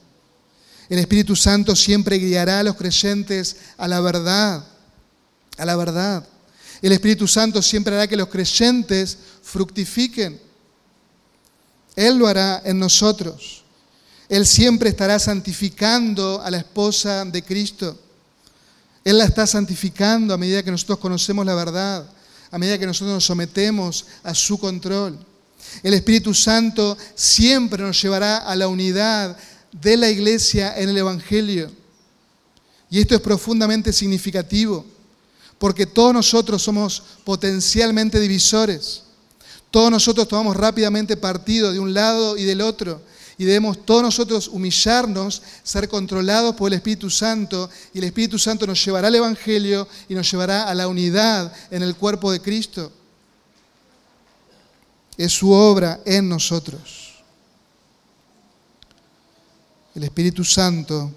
[0.89, 4.65] El Espíritu Santo siempre guiará a los creyentes a la verdad,
[5.57, 6.27] a la verdad.
[6.81, 10.41] El Espíritu Santo siempre hará que los creyentes fructifiquen.
[11.99, 13.65] Él lo hará en nosotros.
[14.29, 17.99] Él siempre estará santificando a la esposa de Cristo.
[19.03, 22.09] Él la está santificando a medida que nosotros conocemos la verdad,
[22.53, 25.19] a medida que nosotros nos sometemos a su control.
[25.83, 29.37] El Espíritu Santo siempre nos llevará a la unidad,
[29.73, 31.69] de la iglesia en el Evangelio.
[32.89, 34.87] Y esto es profundamente significativo,
[35.59, 39.03] porque todos nosotros somos potencialmente divisores.
[39.71, 43.03] Todos nosotros tomamos rápidamente partido de un lado y del otro.
[43.37, 47.71] Y debemos todos nosotros humillarnos, ser controlados por el Espíritu Santo.
[47.95, 51.83] Y el Espíritu Santo nos llevará al Evangelio y nos llevará a la unidad en
[51.83, 52.93] el cuerpo de Cristo.
[55.17, 57.09] Es su obra en nosotros.
[59.95, 61.13] El Espíritu Santo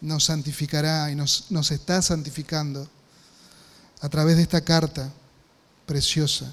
[0.00, 2.88] nos santificará y nos, está santificando
[4.00, 5.12] a través de esta carta
[5.86, 6.52] preciosa.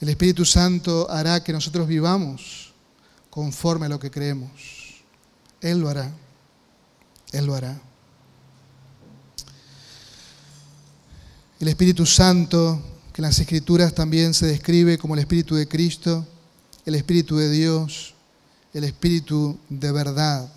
[0.00, 2.72] El Espíritu Santo hará que nosotros vivamos
[3.28, 4.50] conforme a lo que creemos.
[5.60, 6.10] Él lo hará.
[7.32, 7.78] Él lo hará.
[11.60, 12.80] El Espíritu Santo,
[13.12, 16.26] que en las Escrituras también se describe como el Espíritu de Cristo,
[16.86, 18.14] el Espíritu de Dios,
[18.72, 20.50] el Espíritu de verdad.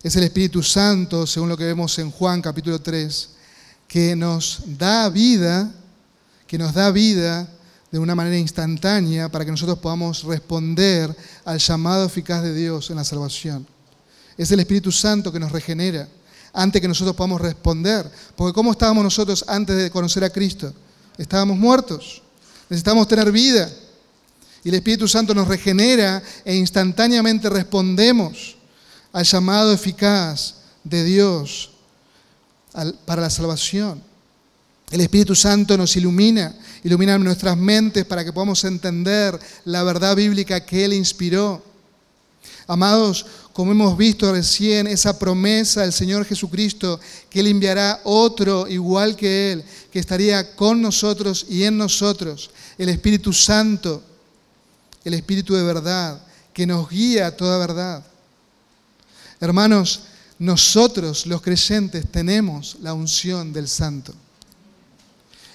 [0.00, 3.30] Es el Espíritu Santo, según lo que vemos en Juan capítulo 3,
[3.88, 5.74] que nos da vida,
[6.46, 7.48] que nos da vida
[7.92, 12.96] de una manera instantánea para que nosotros podamos responder al llamado eficaz de Dios en
[12.96, 13.66] la salvación.
[14.38, 16.08] Es el Espíritu Santo que nos regenera
[16.54, 18.10] antes que nosotros podamos responder.
[18.34, 20.72] Porque ¿cómo estábamos nosotros antes de conocer a Cristo?
[21.18, 22.22] Estábamos muertos.
[22.70, 23.70] Necesitamos tener vida.
[24.64, 28.56] Y el Espíritu Santo nos regenera e instantáneamente respondemos
[29.12, 31.70] al llamado eficaz de Dios
[33.04, 34.02] para la salvación.
[34.92, 40.66] El Espíritu Santo nos ilumina, ilumina nuestras mentes para que podamos entender la verdad bíblica
[40.66, 41.64] que Él inspiró.
[42.66, 43.24] Amados,
[43.54, 47.00] como hemos visto recién, esa promesa del Señor Jesucristo,
[47.30, 52.90] que Él enviará otro igual que Él, que estaría con nosotros y en nosotros, el
[52.90, 54.02] Espíritu Santo,
[55.04, 56.20] el Espíritu de verdad,
[56.52, 58.04] que nos guía a toda verdad.
[59.40, 60.02] Hermanos,
[60.38, 64.12] nosotros los creyentes tenemos la unción del Santo.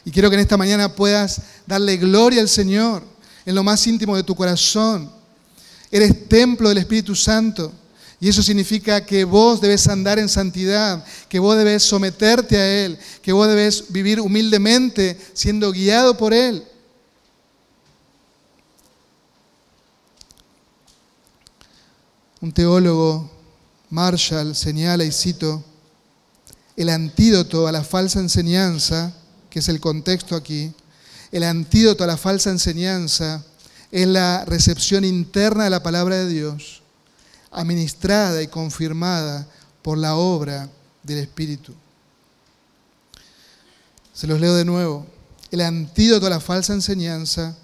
[0.08, 3.04] Y quiero que en esta mañana puedas darle gloria al Señor
[3.46, 5.12] en lo más íntimo de tu corazón.
[5.92, 7.74] Eres templo del Espíritu Santo.
[8.18, 12.98] Y eso significa que vos debes andar en santidad, que vos debes someterte a Él,
[13.22, 16.64] que vos debes vivir humildemente siendo guiado por Él.
[22.40, 23.30] Un teólogo,
[23.90, 25.66] Marshall, señala y cito,
[26.78, 29.14] el antídoto a la falsa enseñanza,
[29.50, 30.74] que es el contexto aquí,
[31.32, 33.44] el antídoto a la falsa enseñanza
[33.92, 36.82] es la recepción interna de la palabra de Dios,
[37.52, 39.48] administrada y confirmada
[39.82, 40.70] por la obra
[41.04, 41.74] del Espíritu.
[44.14, 45.06] Se los leo de nuevo.
[45.52, 47.56] El antídoto a la falsa enseñanza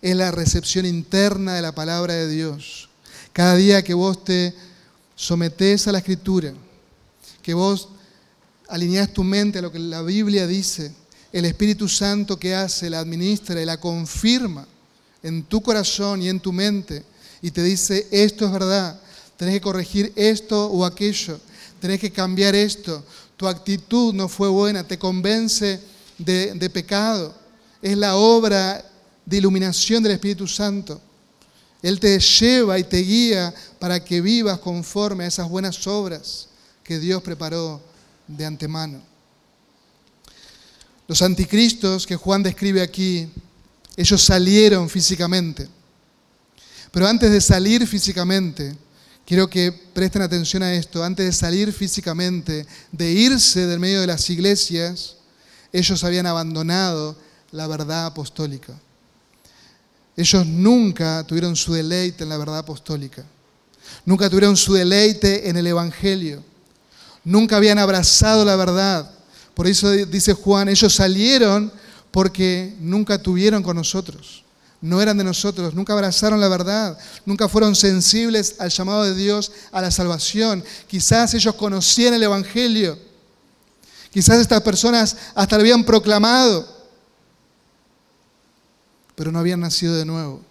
[0.00, 2.88] es la recepción interna de la palabra de Dios.
[3.32, 4.54] Cada día que vos te
[5.14, 6.54] sometés a la escritura,
[7.42, 7.88] que vos
[8.68, 10.92] alineás tu mente a lo que la Biblia dice,
[11.38, 14.66] el Espíritu Santo que hace, la administra y la confirma
[15.22, 17.04] en tu corazón y en tu mente
[17.42, 18.98] y te dice, esto es verdad,
[19.36, 21.38] tenés que corregir esto o aquello,
[21.78, 23.04] tenés que cambiar esto,
[23.36, 25.78] tu actitud no fue buena, te convence
[26.16, 27.34] de, de pecado.
[27.82, 28.82] Es la obra
[29.26, 30.98] de iluminación del Espíritu Santo.
[31.82, 36.48] Él te lleva y te guía para que vivas conforme a esas buenas obras
[36.82, 37.82] que Dios preparó
[38.26, 39.15] de antemano.
[41.08, 43.28] Los anticristos que Juan describe aquí,
[43.96, 45.68] ellos salieron físicamente.
[46.90, 48.76] Pero antes de salir físicamente,
[49.24, 54.06] quiero que presten atención a esto, antes de salir físicamente, de irse del medio de
[54.06, 55.16] las iglesias,
[55.72, 57.16] ellos habían abandonado
[57.52, 58.72] la verdad apostólica.
[60.16, 63.24] Ellos nunca tuvieron su deleite en la verdad apostólica.
[64.04, 66.42] Nunca tuvieron su deleite en el Evangelio.
[67.22, 69.10] Nunca habían abrazado la verdad.
[69.56, 71.72] Por eso dice Juan, ellos salieron
[72.10, 74.44] porque nunca tuvieron con nosotros.
[74.82, 79.50] No eran de nosotros, nunca abrazaron la verdad, nunca fueron sensibles al llamado de Dios
[79.72, 80.62] a la salvación.
[80.86, 82.98] Quizás ellos conocían el Evangelio.
[84.10, 86.68] Quizás estas personas hasta lo habían proclamado,
[89.14, 90.42] pero no habían nacido de nuevo.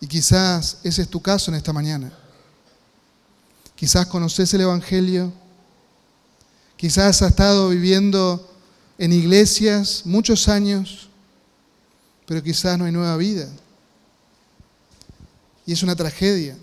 [0.00, 2.12] Y quizás ese es tu caso en esta mañana.
[3.76, 5.32] Quizás conoces el Evangelio,
[6.76, 8.54] quizás has estado viviendo
[8.98, 11.08] en iglesias muchos años,
[12.26, 13.48] pero quizás no hay nueva vida.
[15.64, 16.56] Y es una tragedia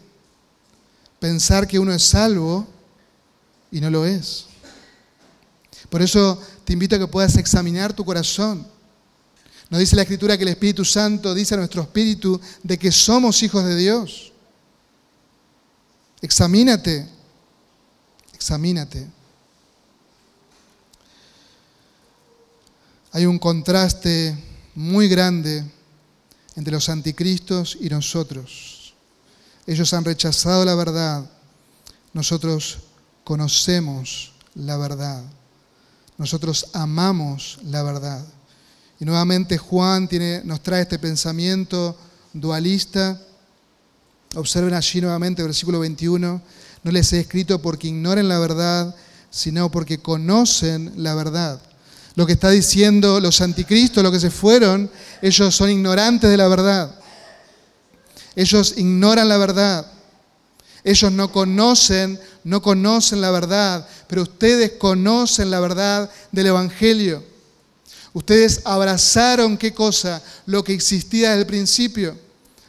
[1.20, 2.68] pensar que uno es salvo
[3.72, 4.46] y no lo es.
[5.90, 8.68] Por eso te invito a que puedas examinar tu corazón
[9.74, 13.42] nos dice la Escritura que el Espíritu Santo dice a nuestro espíritu de que somos
[13.42, 14.32] hijos de Dios.
[16.22, 17.10] Examínate,
[18.36, 19.08] examínate.
[23.16, 24.36] Hay un contraste
[24.74, 25.64] muy grande
[26.56, 28.96] entre los anticristos y nosotros.
[29.68, 31.24] Ellos han rechazado la verdad,
[32.12, 32.80] nosotros
[33.24, 35.24] conocemos la verdad,
[36.18, 38.26] nosotros amamos la verdad.
[39.00, 41.96] Y nuevamente Juan tiene, nos trae este pensamiento
[42.34, 43.22] dualista.
[44.34, 46.42] Observen allí nuevamente versículo 21.
[46.84, 48.96] No les he escrito porque ignoren la verdad,
[49.30, 51.62] sino porque conocen la verdad.
[52.16, 54.90] Lo que está diciendo los anticristos, los que se fueron,
[55.22, 56.96] ellos son ignorantes de la verdad.
[58.36, 59.88] Ellos ignoran la verdad.
[60.84, 67.24] Ellos no conocen, no conocen la verdad, pero ustedes conocen la verdad del Evangelio.
[68.12, 70.22] Ustedes abrazaron qué cosa?
[70.46, 72.18] Lo que existía desde el principio.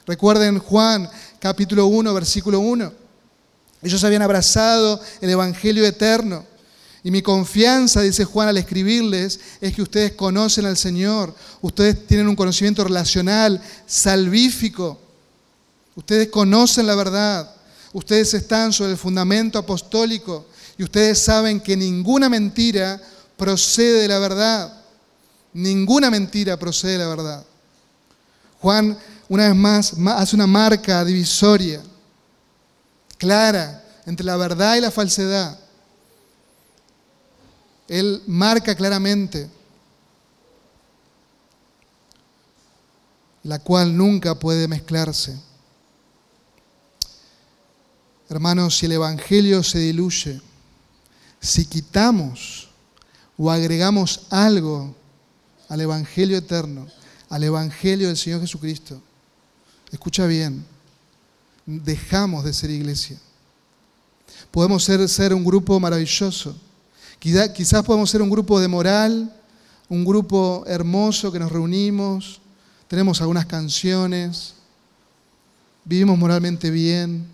[0.06, 2.92] Recuerden Juan capítulo 1, versículo 1.
[3.82, 6.46] Ellos habían abrazado el Evangelio eterno.
[7.06, 11.34] Y mi confianza, dice Juan al escribirles, es que ustedes conocen al Señor.
[11.60, 14.98] Ustedes tienen un conocimiento relacional, salvífico.
[15.94, 17.54] Ustedes conocen la verdad.
[17.92, 20.46] Ustedes están sobre el fundamento apostólico.
[20.78, 22.98] Y ustedes saben que ninguna mentira
[23.36, 24.72] procede de la verdad.
[25.52, 27.44] Ninguna mentira procede de la verdad.
[28.60, 31.82] Juan, una vez más, hace una marca divisoria,
[33.18, 35.63] clara, entre la verdad y la falsedad.
[37.88, 39.48] Él marca claramente,
[43.42, 45.38] la cual nunca puede mezclarse.
[48.28, 50.40] Hermanos, si el Evangelio se diluye,
[51.40, 52.70] si quitamos
[53.36, 54.94] o agregamos algo
[55.68, 56.86] al Evangelio eterno,
[57.28, 59.00] al Evangelio del Señor Jesucristo,
[59.92, 60.64] escucha bien,
[61.66, 63.18] dejamos de ser iglesia.
[64.50, 66.56] Podemos ser, un grupo maravilloso.
[67.24, 69.34] Quizás, podemos ser un grupo de moral,
[69.88, 72.38] un grupo hermoso que nos reunimos,
[72.86, 74.52] tenemos algunas canciones,
[75.86, 77.26] vivimos moralmente bien,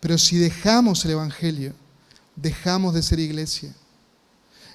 [0.00, 1.72] pero si dejamos el Evangelio,
[2.34, 3.72] dejamos de ser iglesia.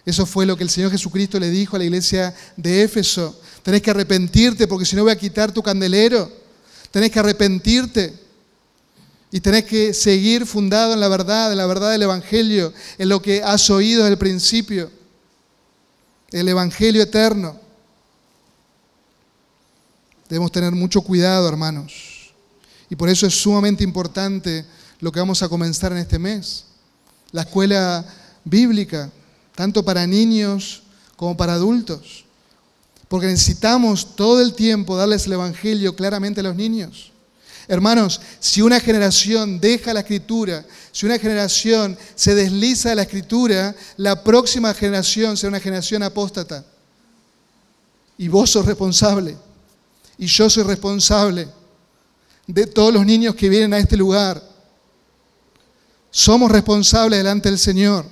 [0.05, 3.37] Eso fue lo que el Señor Jesucristo le dijo a la iglesia de Éfeso.
[3.63, 6.31] Tenés que arrepentirte porque si no voy a quitar tu candelero.
[6.89, 8.13] Tenés que arrepentirte.
[9.33, 13.19] Y tenés que seguir fundado en la verdad, en la verdad del Evangelio, en lo
[13.19, 14.91] que has oído desde el principio.
[16.29, 17.59] El Evangelio eterno.
[20.29, 22.31] Debemos tener mucho cuidado, hermanos.
[22.91, 24.67] Y por eso es sumamente importante
[24.99, 26.65] lo que vamos a comenzar en este mes.
[27.31, 28.05] La escuela
[28.43, 29.09] bíblica,
[29.55, 30.83] tanto para niños
[31.15, 32.23] como para adultos.
[33.07, 37.12] Porque necesitamos todo el tiempo darles el Evangelio claramente a los niños.
[37.67, 43.75] Hermanos, si una generación deja la escritura, si una generación se desliza de la escritura,
[43.97, 46.65] la próxima generación será una generación apóstata.
[48.17, 49.37] Y vos sos responsable.
[50.17, 51.47] Y yo soy responsable
[52.45, 54.41] de todos los niños que vienen a este lugar.
[56.11, 58.05] Somos responsables delante del Señor.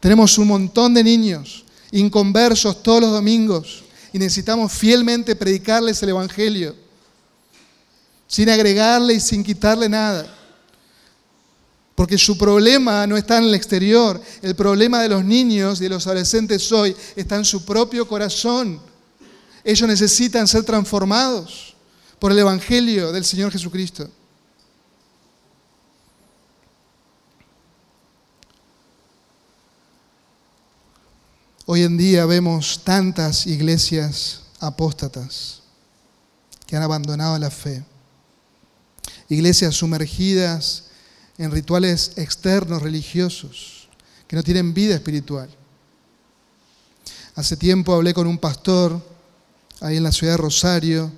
[0.00, 6.81] Tenemos un montón de niños inconversos todos los domingos y necesitamos fielmente predicarles el Evangelio
[8.32, 10.26] sin agregarle y sin quitarle nada.
[11.94, 15.90] Porque su problema no está en el exterior, el problema de los niños y de
[15.90, 18.80] los adolescentes hoy está en su propio corazón.
[19.62, 21.76] Ellos necesitan ser transformados
[22.18, 24.08] por el Evangelio del Señor Jesucristo.
[31.66, 35.60] Hoy en día vemos tantas iglesias apóstatas
[36.66, 37.91] que han abandonado la fe
[39.28, 40.84] iglesias sumergidas
[41.38, 43.88] en rituales externos religiosos,
[44.26, 45.48] que no tienen vida espiritual.
[47.34, 49.00] Hace tiempo hablé con un pastor
[49.80, 51.10] ahí en la ciudad de Rosario,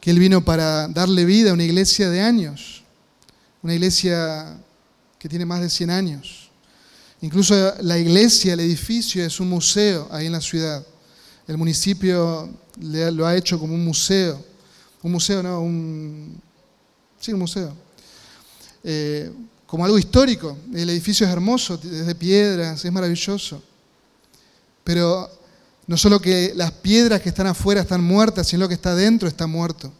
[0.00, 2.82] que él vino para darle vida a una iglesia de años,
[3.62, 4.56] una iglesia
[5.18, 6.50] que tiene más de 100 años.
[7.20, 10.84] Incluso la iglesia, el edificio es un museo ahí en la ciudad.
[11.46, 14.44] El municipio lo ha hecho como un museo.
[15.02, 16.40] Un museo, no, un,
[17.22, 17.72] Sí, un museo.
[18.82, 19.30] Eh,
[19.64, 20.58] como algo histórico.
[20.74, 23.62] El edificio es hermoso, es de piedras, es maravilloso.
[24.82, 25.30] Pero
[25.86, 29.46] no solo que las piedras que están afuera están muertas, sino que está dentro está
[29.46, 29.92] muerto.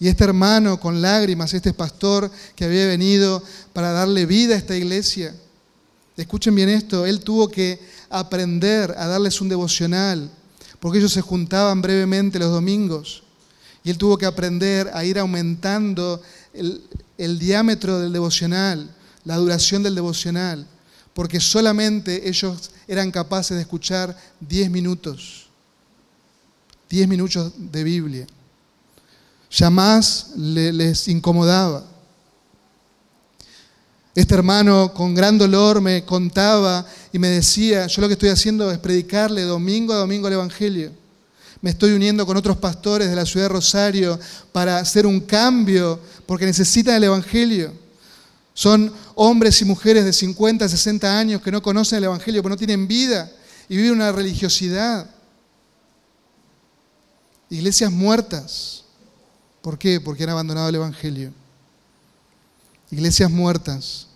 [0.00, 3.42] Y este hermano con lágrimas, este pastor que había venido
[3.74, 5.34] para darle vida a esta iglesia,
[6.16, 10.30] escuchen bien esto, él tuvo que aprender a darles un devocional,
[10.80, 13.22] porque ellos se juntaban brevemente los domingos
[13.86, 16.20] y él tuvo que aprender a ir aumentando
[16.52, 18.92] el, diámetro del devocional,
[19.24, 20.66] la duración del devocional,
[21.14, 25.46] porque solamente ellos eran capaces de escuchar 10 minutos,
[26.90, 28.26] 10 minutos de Biblia.
[29.52, 31.84] Ya más les incomodaba.
[34.16, 38.68] Este hermano con gran dolor me contaba y me decía, yo lo que estoy haciendo
[38.72, 41.05] es predicarle domingo a domingo el Evangelio
[41.66, 44.20] me estoy uniendo con otros pastores de la ciudad de Rosario
[44.52, 47.72] para hacer un cambio porque necesitan el Evangelio.
[48.54, 52.56] Son hombres y mujeres de 50, 60 años que no conocen el Evangelio, porque no
[52.56, 53.32] tienen vida
[53.68, 55.10] y viven una religiosidad.
[57.50, 58.84] Iglesias muertas.
[59.60, 60.00] ¿Por qué?
[60.00, 61.32] Porque han abandonado el Evangelio.
[62.92, 64.06] Iglesias muertas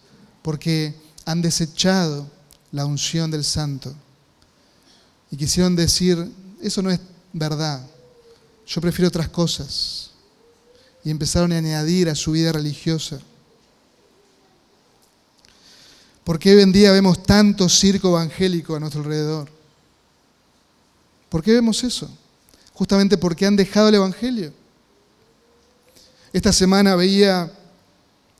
[0.42, 0.94] porque
[1.24, 2.30] han desechado
[2.70, 3.92] la unción del Santo.
[5.32, 6.30] Y quisieron decir,
[6.62, 7.00] eso no es
[7.32, 7.86] verdad,
[8.66, 10.10] yo prefiero otras cosas.
[11.02, 13.18] Y empezaron a añadir a su vida religiosa.
[16.24, 19.50] ¿Por qué hoy en día vemos tanto circo evangélico a nuestro alrededor?
[21.28, 22.10] ¿Por qué vemos eso?
[22.74, 24.52] Justamente porque han dejado el Evangelio.
[26.32, 27.50] Esta semana veía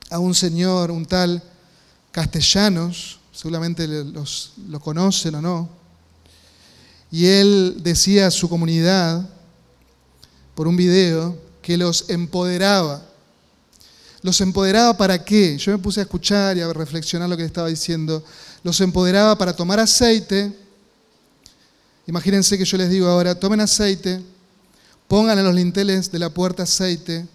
[0.09, 1.41] a un señor, un tal
[2.11, 5.69] Castellanos, seguramente los, lo conocen o no,
[7.11, 9.29] y él decía a su comunidad,
[10.55, 13.03] por un video, que los empoderaba.
[14.21, 15.57] ¿Los empoderaba para qué?
[15.57, 18.23] Yo me puse a escuchar y a reflexionar lo que estaba diciendo.
[18.63, 20.55] Los empoderaba para tomar aceite.
[22.07, 24.21] Imagínense que yo les digo ahora, tomen aceite,
[25.07, 27.25] pongan en los linteles de la puerta aceite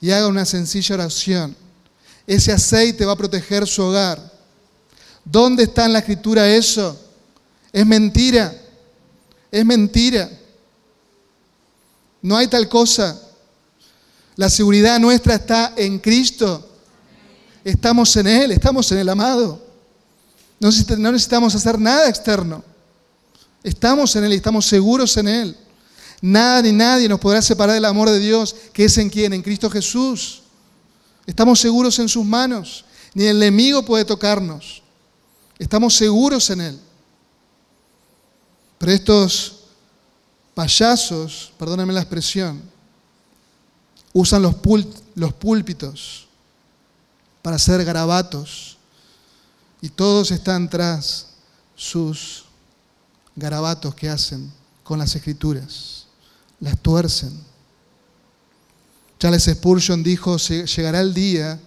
[0.00, 1.56] y hagan una sencilla oración.
[2.26, 4.32] Ese aceite va a proteger su hogar.
[5.24, 7.00] ¿Dónde está en la escritura eso?
[7.72, 8.54] Es mentira.
[9.50, 10.30] Es mentira.
[12.22, 13.20] No hay tal cosa.
[14.36, 16.68] La seguridad nuestra está en Cristo.
[17.64, 19.62] Estamos en Él, estamos en el amado.
[20.58, 22.62] No necesitamos hacer nada externo.
[23.62, 25.56] Estamos en Él y estamos seguros en Él.
[26.20, 29.42] Nada ni nadie nos podrá separar del amor de Dios, que es en quien, en
[29.42, 30.42] Cristo Jesús.
[31.26, 32.84] Estamos seguros en sus manos.
[33.14, 34.82] Ni el enemigo puede tocarnos.
[35.58, 36.80] Estamos seguros en Él.
[38.78, 39.60] Pero estos
[40.54, 42.62] payasos, perdónenme la expresión,
[44.12, 44.54] usan los,
[45.34, 46.26] púlpitos
[47.42, 48.78] para hacer garabatos
[49.82, 51.26] y todos están tras
[51.74, 52.44] sus
[53.34, 54.50] garabatos que hacen
[54.82, 56.06] con las escrituras,
[56.60, 57.38] las tuercen.
[59.18, 61.60] Charles Spurgeon dijo, llegará el día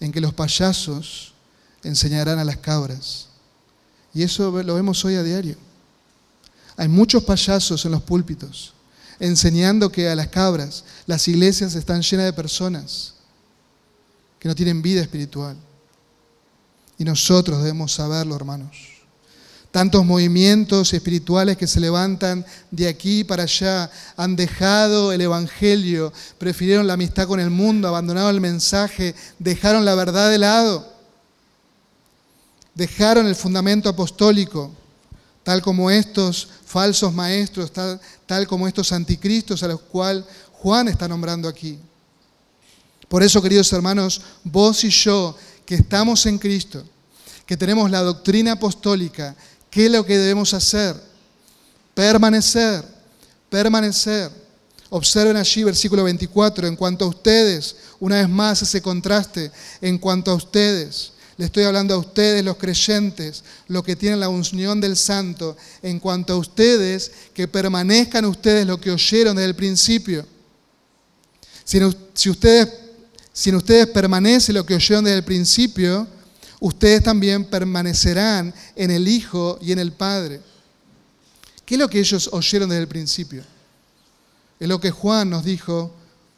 [0.00, 1.32] en que los payasos
[1.84, 3.28] enseñarán a las cabras.
[4.12, 5.56] Y eso lo vemos hoy a diario.
[6.76, 8.74] Hay muchos payasos en los púlpitos
[9.18, 13.14] enseñando que a las cabras las iglesias están llenas de personas
[14.38, 15.56] que no tienen vida espiritual.
[16.98, 18.76] Y nosotros debemos saberlo, hermanos.
[19.70, 26.86] Tantos movimientos espirituales que se levantan de aquí para allá han dejado el Evangelio, prefirieron
[26.86, 30.90] la amistad con el mundo, abandonaron el mensaje, dejaron la verdad de lado,
[32.74, 34.70] dejaron el fundamento apostólico,
[35.42, 41.08] tal como estos falsos maestros, tal, tal como estos anticristos a los cuales Juan está
[41.08, 41.78] nombrando aquí.
[43.08, 46.84] Por eso, queridos hermanos, vos y yo, que estamos en Cristo,
[47.46, 49.34] que tenemos la doctrina apostólica,
[49.76, 50.96] ¿Qué es lo que debemos hacer?
[51.92, 52.82] Permanecer,
[53.50, 54.30] permanecer.
[54.88, 59.52] Observen allí versículo 24, en cuanto a ustedes, una vez más ese contraste,
[59.82, 64.28] en cuanto a ustedes, le estoy hablando a ustedes los creyentes, los que tienen la
[64.28, 69.54] unión del santo, en cuanto a ustedes, que permanezcan ustedes lo que oyeron desde el
[69.54, 70.26] principio.
[71.62, 71.82] Si,
[72.30, 72.68] ustedes,
[73.32, 76.06] si en ustedes permanece lo que oyeron desde el principio,
[76.58, 80.40] ustedes también permanecerán en el Hijo y en el Padre.
[81.66, 83.42] ¿Qué es lo que ellos oyeron desde el principio?
[84.58, 85.92] Es lo que Juan nos dijo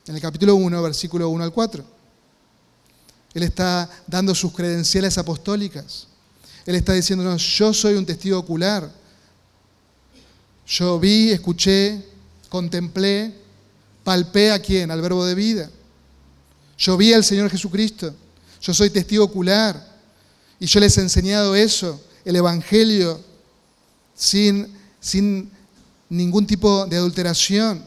[0.08, 1.97] en el capítulo 1, versículo 1 al 4.
[3.38, 6.08] Él está dando sus credenciales apostólicas.
[6.66, 8.90] Él está diciéndonos, yo soy un testigo ocular.
[10.66, 12.04] Yo vi, escuché,
[12.48, 13.32] contemplé,
[14.02, 15.70] palpé a quién, al verbo de vida.
[16.76, 18.12] Yo vi al Señor Jesucristo.
[18.60, 19.86] Yo soy testigo ocular.
[20.58, 23.20] Y yo les he enseñado eso, el Evangelio,
[24.16, 24.66] sin,
[24.98, 25.48] sin
[26.08, 27.84] ningún tipo de adulteración.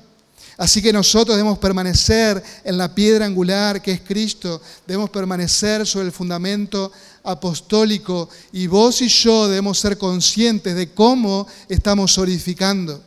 [0.57, 6.07] Así que nosotros debemos permanecer en la piedra angular que es Cristo, debemos permanecer sobre
[6.07, 6.91] el fundamento
[7.23, 13.01] apostólico y vos y yo debemos ser conscientes de cómo estamos sobreedificando.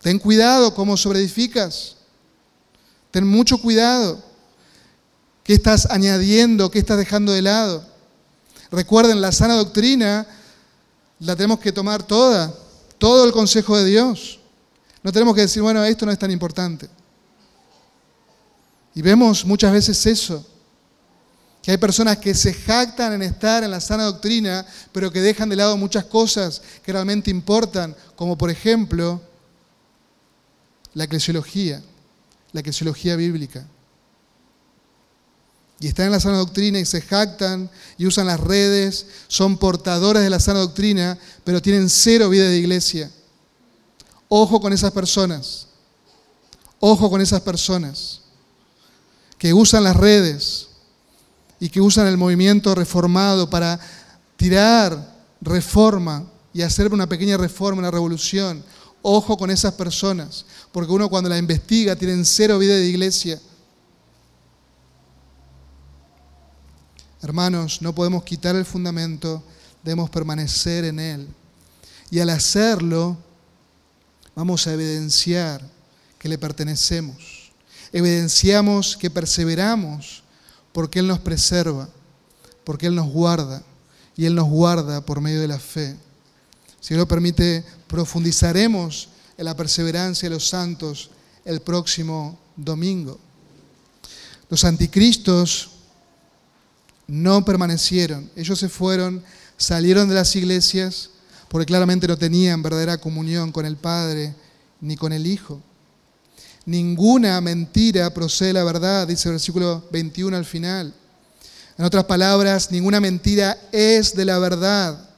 [0.00, 1.96] Ten cuidado cómo sobreedificas.
[3.10, 4.22] Ten mucho cuidado.
[5.42, 6.70] ¿Qué estás añadiendo?
[6.70, 7.84] ¿Qué estás dejando de lado?
[8.70, 10.26] Recuerden, la sana doctrina
[11.20, 12.54] la tenemos que tomar toda,
[12.98, 14.37] todo el consejo de Dios.
[15.02, 16.88] No tenemos que decir, bueno, esto no es tan importante.
[18.94, 20.44] Y vemos muchas veces eso,
[21.62, 25.48] que hay personas que se jactan en estar en la sana doctrina, pero que dejan
[25.48, 29.20] de lado muchas cosas que realmente importan, como por ejemplo
[30.94, 31.82] la eclesiología,
[32.52, 33.66] la eclesiología bíblica
[35.80, 40.22] y están en la sana doctrina y se jactan y usan las redes, son portadores
[40.22, 43.10] de la sana doctrina, pero tienen cero vida de iglesia.
[44.28, 45.66] Ojo con esas personas.
[46.80, 48.20] Ojo con esas personas
[49.36, 50.68] que usan las redes
[51.60, 53.80] y que usan el movimiento reformado para
[54.36, 58.62] tirar reforma y hacer una pequeña reforma, una revolución.
[59.02, 63.40] Ojo con esas personas, porque uno cuando la investiga tienen cero vida de iglesia
[67.20, 69.42] Hermanos, no podemos quitar el fundamento,
[69.82, 71.28] debemos permanecer en él.
[72.10, 73.16] Y al hacerlo,
[74.38, 75.60] vamos a evidenciar
[76.16, 77.50] que le pertenecemos.
[77.92, 80.22] Evidenciamos que perseveramos
[80.70, 81.88] porque Él nos preserva,
[82.62, 83.64] porque Él nos guarda
[84.16, 85.96] y Él nos guarda por medio de la fe.
[86.80, 91.10] Si Él lo permite, profundizaremos en la perseverancia de los santos
[91.44, 93.18] el próximo domingo.
[94.48, 95.70] Los anticristos
[97.08, 98.30] no permanecieron.
[98.36, 99.20] Ellos se fueron,
[99.56, 101.10] salieron de las iglesias
[101.48, 104.34] porque claramente no tenían verdadera comunión con el Padre
[104.80, 105.60] ni con el Hijo.
[106.66, 110.94] Ninguna mentira procede de la verdad, dice el versículo 21 al final.
[111.78, 115.08] En otras palabras, ninguna mentira es de la verdad.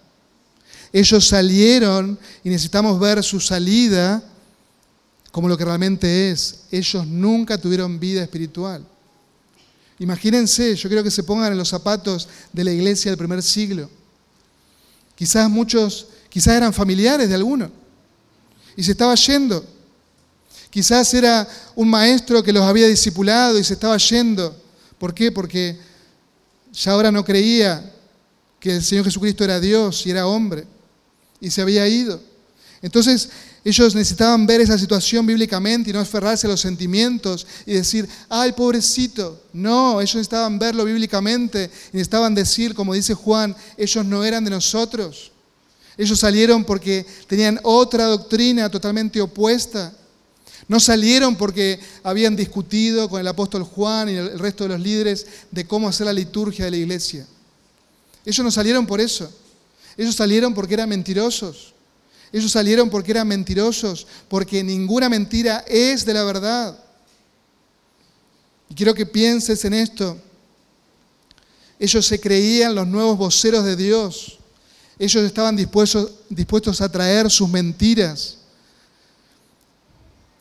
[0.92, 4.22] Ellos salieron y necesitamos ver su salida
[5.30, 6.60] como lo que realmente es.
[6.70, 8.84] Ellos nunca tuvieron vida espiritual.
[9.98, 13.88] Imagínense, yo quiero que se pongan en los zapatos de la iglesia del primer siglo.
[15.14, 17.70] Quizás muchos, quizás eran familiares de alguno
[18.76, 19.62] y se estaba yendo.
[20.70, 24.56] Quizás era un maestro que los había discipulado y se estaba yendo.
[24.98, 25.30] ¿Por qué?
[25.30, 25.76] Porque
[26.72, 27.92] ya ahora no creía
[28.58, 30.64] que el Señor Jesucristo era Dios y era hombre
[31.40, 32.20] y se había ido.
[32.82, 33.28] Entonces
[33.64, 38.52] ellos necesitaban ver esa situación bíblicamente y no aferrarse a los sentimientos y decir, ay,
[38.52, 39.42] pobrecito.
[39.52, 44.50] No, ellos necesitaban verlo bíblicamente y necesitaban decir, como dice Juan, ellos no eran de
[44.50, 45.29] nosotros.
[46.00, 49.92] Ellos salieron porque tenían otra doctrina totalmente opuesta.
[50.66, 55.26] No salieron porque habían discutido con el apóstol Juan y el resto de los líderes
[55.50, 57.26] de cómo hacer la liturgia de la iglesia.
[58.24, 59.30] Ellos no salieron por eso.
[59.94, 61.74] Ellos salieron porque eran mentirosos.
[62.32, 66.82] Ellos salieron porque eran mentirosos, porque ninguna mentira es de la verdad.
[68.70, 70.16] Y quiero que pienses en esto.
[71.78, 74.39] Ellos se creían los nuevos voceros de Dios.
[75.00, 78.36] Ellos estaban dispuestos, a traer sus mentiras.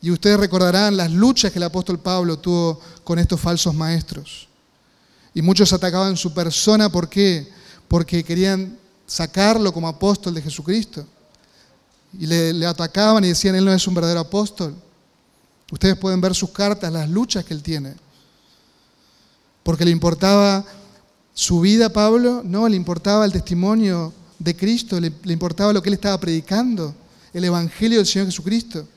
[0.02, 4.50] Y ustedes recordarán las luchas que el apóstol Pablo tuvo con estos falsos maestros.
[5.34, 7.50] Y muchos atacaban su persona, ¿por qué?
[7.88, 11.08] Porque querían sacarlo como apóstol de Jesucristo.
[12.20, 14.76] Y le, le, atacaban y decían, él no es un verdadero apóstol.
[15.72, 17.96] Ustedes pueden ver sus cartas, las luchas que él tiene.
[19.64, 20.66] Porque le importaba
[21.34, 25.96] su vida Pablo, no, le importaba el testimonio de Cristo, le, importaba lo que él
[25.96, 26.96] estaba predicando,
[27.34, 28.88] el Evangelio del Señor Jesucristo.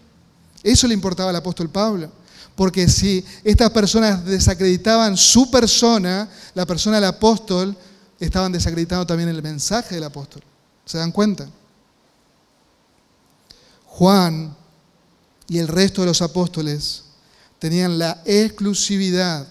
[0.63, 2.11] Eso le importaba al apóstol Pablo.
[2.55, 7.77] Porque si estas personas desacreditaban su persona, la persona del apóstol,
[8.21, 10.43] estaban desacreditando también el mensaje del apóstol.
[10.85, 11.49] ¿Se dan cuenta?
[13.87, 14.57] Juan
[15.49, 17.05] y el resto de los apóstoles
[17.59, 19.47] tenían la exclusividad,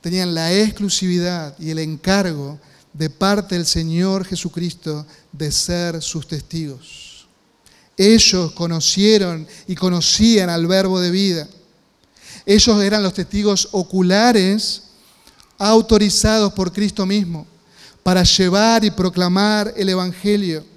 [0.00, 2.58] tenían la exclusividad y el encargo
[2.92, 7.26] de parte del Señor Jesucristo de ser sus testigos.
[7.96, 11.48] Ellos conocieron y conocían al verbo de vida.
[12.44, 14.82] Ellos eran los testigos oculares
[15.58, 17.46] autorizados por Cristo mismo
[18.02, 20.71] para llevar y proclamar el Evangelio.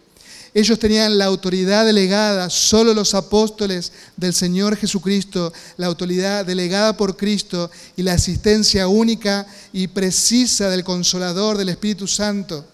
[0.56, 7.18] Ellos tenían la autoridad delegada, solo los apóstoles del Señor Jesucristo, la autoridad delegada por
[7.18, 12.66] Cristo y la asistencia única y precisa del Consolador, del Espíritu Santo,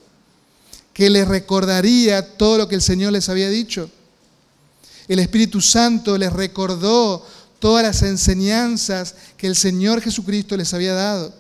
[0.94, 3.90] que les recordaría todo lo que el Señor les había dicho.
[5.08, 7.26] El Espíritu Santo les recordó
[7.58, 11.34] todas las enseñanzas que el Señor Jesucristo les había dado.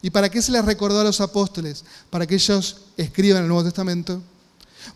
[0.00, 1.84] ¿Y para qué se les recordó a los apóstoles?
[2.08, 4.22] Para que ellos escriban el Nuevo Testamento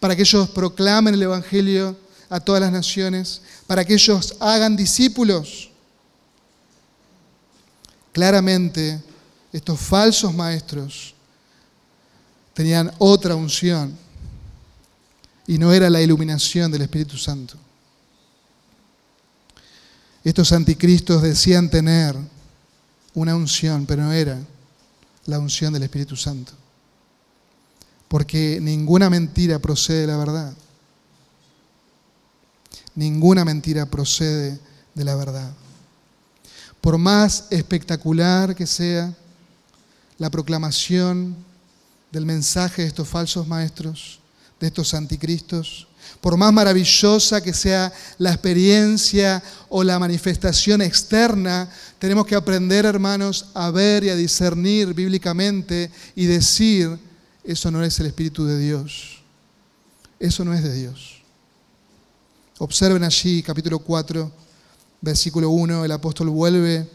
[0.00, 1.96] para que ellos proclamen el Evangelio
[2.28, 5.70] a todas las naciones, para que ellos hagan discípulos.
[8.12, 9.02] Claramente,
[9.52, 11.14] estos falsos maestros
[12.54, 13.96] tenían otra unción
[15.46, 17.56] y no era la iluminación del Espíritu Santo.
[20.24, 22.16] Estos anticristos decían tener
[23.14, 24.38] una unción, pero no era
[25.26, 26.61] la unción del Espíritu Santo
[28.12, 30.52] porque ninguna mentira procede de la verdad.
[32.94, 34.58] Ninguna mentira procede
[34.94, 35.50] de la verdad.
[36.82, 39.14] Por más espectacular que sea
[40.18, 41.34] la proclamación
[42.10, 44.20] del mensaje de estos falsos maestros,
[44.60, 45.88] de estos anticristos,
[46.20, 51.66] por más maravillosa que sea la experiencia o la manifestación externa,
[51.98, 56.98] tenemos que aprender, hermanos, a ver y a discernir bíblicamente y decir,
[57.44, 59.22] eso no es el Espíritu de Dios.
[60.18, 61.22] Eso no es de Dios.
[62.58, 64.30] Observen allí, capítulo 4,
[65.00, 66.88] versículo 1, el apóstol vuelve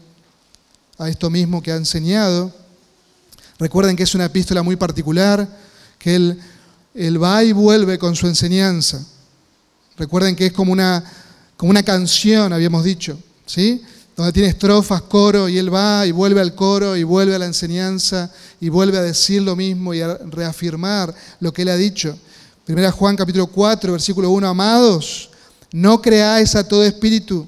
[0.96, 2.52] a esto mismo que ha enseñado.
[3.58, 5.46] Recuerden que es una epístola muy particular,
[5.98, 6.40] que él,
[6.94, 9.04] él va y vuelve con su enseñanza.
[9.98, 11.04] Recuerden que es como una,
[11.56, 13.82] como una canción, habíamos dicho, ¿sí?
[14.18, 17.46] Donde tiene estrofas, coro, y él va y vuelve al coro y vuelve a la
[17.46, 18.28] enseñanza
[18.60, 22.18] y vuelve a decir lo mismo y a reafirmar lo que él ha dicho.
[22.64, 25.30] Primera Juan capítulo 4, versículo 1, amados,
[25.70, 27.46] no creáis a todo espíritu,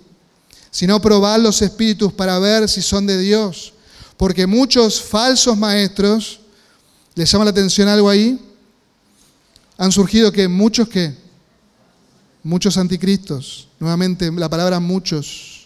[0.70, 3.72] sino probad los espíritus para ver si son de Dios,
[4.16, 6.38] porque muchos falsos maestros,
[7.16, 8.38] ¿les llama la atención algo ahí?
[9.76, 11.16] Han surgido que muchos que,
[12.44, 15.59] muchos anticristos, nuevamente la palabra muchos,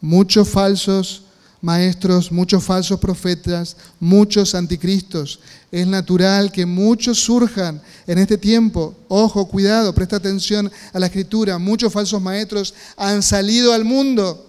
[0.00, 1.22] muchos falsos
[1.60, 5.40] maestros, muchos falsos profetas, muchos anticristos.
[5.70, 8.94] Es natural que muchos surjan en este tiempo.
[9.08, 11.58] Ojo, cuidado, presta atención a la escritura.
[11.58, 14.46] Muchos falsos maestros han salido al mundo.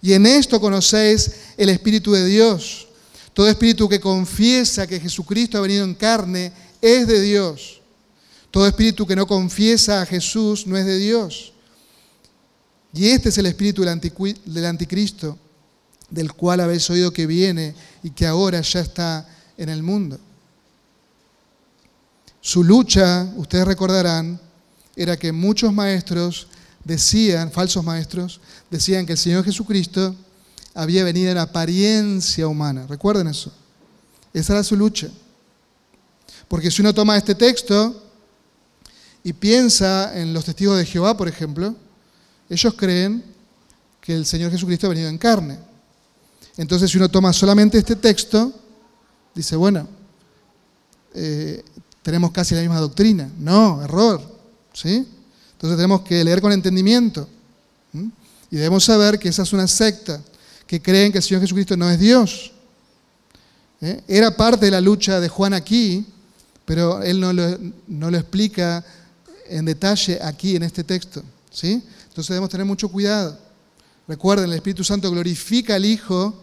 [0.00, 2.86] Y en esto conocéis el Espíritu de Dios.
[3.34, 7.80] Todo espíritu que confiesa que Jesucristo ha venido en carne es de Dios.
[8.50, 11.52] Todo espíritu que no confiesa a Jesús no es de Dios.
[12.92, 15.38] Y este es el espíritu del anticristo,
[16.10, 20.18] del cual habéis oído que viene y que ahora ya está en el mundo.
[22.40, 24.40] Su lucha, ustedes recordarán,
[24.96, 26.48] era que muchos maestros
[26.82, 30.16] decían, falsos maestros, decían que el Señor Jesucristo
[30.74, 32.86] había venido en apariencia humana.
[32.88, 33.52] Recuerden eso.
[34.32, 35.08] Esa era su lucha.
[36.48, 38.04] Porque si uno toma este texto,
[39.22, 41.74] y piensa en los testigos de Jehová, por ejemplo,
[42.48, 43.22] ellos creen
[44.00, 45.58] que el Señor Jesucristo ha venido en carne.
[46.56, 48.52] Entonces, si uno toma solamente este texto,
[49.34, 49.86] dice, bueno,
[51.14, 51.62] eh,
[52.02, 53.30] tenemos casi la misma doctrina.
[53.38, 54.20] No, error.
[54.72, 55.06] ¿sí?
[55.52, 57.28] Entonces tenemos que leer con entendimiento.
[58.50, 60.22] Y debemos saber que esa es una secta
[60.66, 62.52] que creen que el Señor Jesucristo no es Dios.
[63.80, 64.02] ¿eh?
[64.08, 66.06] Era parte de la lucha de Juan aquí,
[66.64, 68.84] pero él no lo, no lo explica
[69.48, 71.22] en detalle aquí en este texto.
[71.50, 71.82] ¿sí?
[72.18, 73.38] Entonces debemos tener mucho cuidado.
[74.08, 76.34] Recuerden, el Espíritu Santo glorifica al Hijo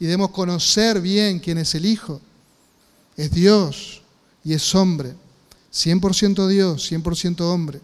[0.00, 2.18] y debemos conocer bien quién es el Hijo.
[3.14, 4.00] Es Dios
[4.42, 5.14] y es hombre.
[5.70, 7.78] 100% Dios, 100% hombre.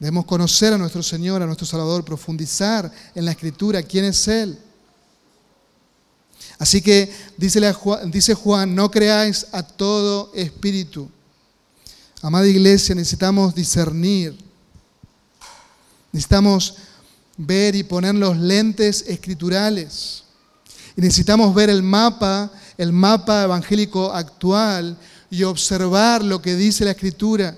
[0.00, 4.58] Debemos conocer a nuestro Señor, a nuestro Salvador, profundizar en la Escritura quién es Él.
[6.58, 11.08] Así que dice Juan, no creáis a todo espíritu.
[12.20, 14.49] Amada iglesia, necesitamos discernir.
[16.12, 16.74] Necesitamos
[17.36, 20.24] ver y poner los lentes escriturales.
[20.96, 24.96] Y necesitamos ver el mapa, el mapa evangélico actual
[25.30, 27.56] y observar lo que dice la escritura.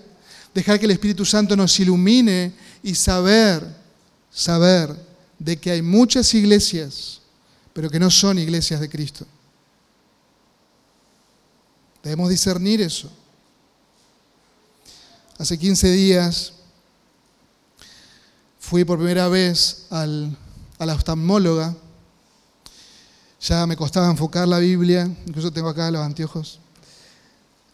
[0.55, 3.66] Dejar que el Espíritu Santo nos ilumine y saber,
[4.30, 4.94] saber
[5.38, 7.20] de que hay muchas iglesias,
[7.72, 9.26] pero que no son iglesias de Cristo.
[12.03, 13.11] Debemos discernir eso.
[15.38, 16.53] Hace 15 días
[18.73, 20.35] fui por primera vez al,
[20.79, 21.77] a la oftalmóloga.
[23.43, 26.59] Ya me costaba enfocar la Biblia, incluso tengo acá los anteojos.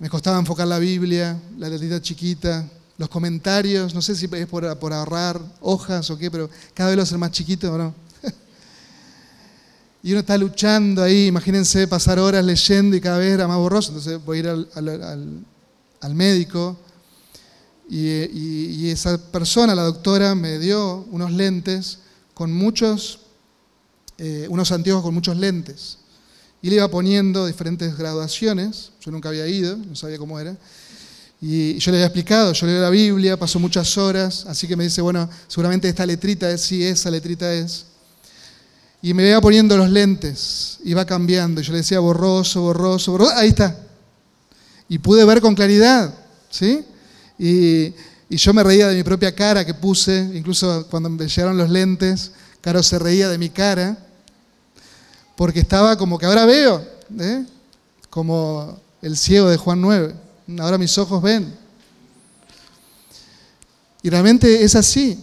[0.00, 4.64] Me costaba enfocar la Biblia, la letrita chiquita, los comentarios, no sé si es por,
[4.66, 7.94] ahorrar hojas o qué, pero cada vez lo hacen más chiquito, ¿no?
[10.02, 13.90] y uno está luchando ahí, imagínense pasar horas leyendo y cada vez era más borroso,
[13.90, 15.44] entonces voy a ir al,
[16.00, 16.76] al médico
[17.88, 21.98] y, esa persona, la doctora, me dio unos lentes
[22.34, 23.20] con muchos,
[24.18, 25.98] eh, unos anteojos con muchos lentes.
[26.60, 30.56] Y le iba poniendo diferentes graduaciones, yo nunca había ido, no sabía cómo era.
[31.40, 34.84] Y yo le había explicado, yo leo la Biblia, paso muchas horas, así que me
[34.84, 37.86] dice, bueno, seguramente esta letrita es, sí, esa letrita es.
[39.00, 43.50] Y me iba poniendo los lentes, iba cambiando, yo le decía borroso, borroso, borroso, ahí
[43.50, 43.76] está.
[44.88, 46.12] Y pude ver con claridad,
[46.50, 46.84] ¿sí?
[47.38, 47.94] Y,
[48.30, 52.32] yo me reía de mi propia cara que puse, incluso cuando me llegaron los lentes,
[52.60, 53.96] Caro se reía de mi cara,
[55.34, 56.84] porque estaba como que ahora veo,
[57.18, 57.46] ¿eh?
[58.10, 60.14] como el ciego de Juan 9,
[60.58, 61.54] ahora mis ojos ven.
[64.02, 65.18] Y realmente es así.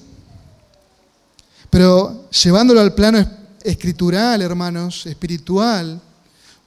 [1.70, 3.28] Pero llevándolo al plano
[3.64, 6.02] escritural, hermanos, espiritual,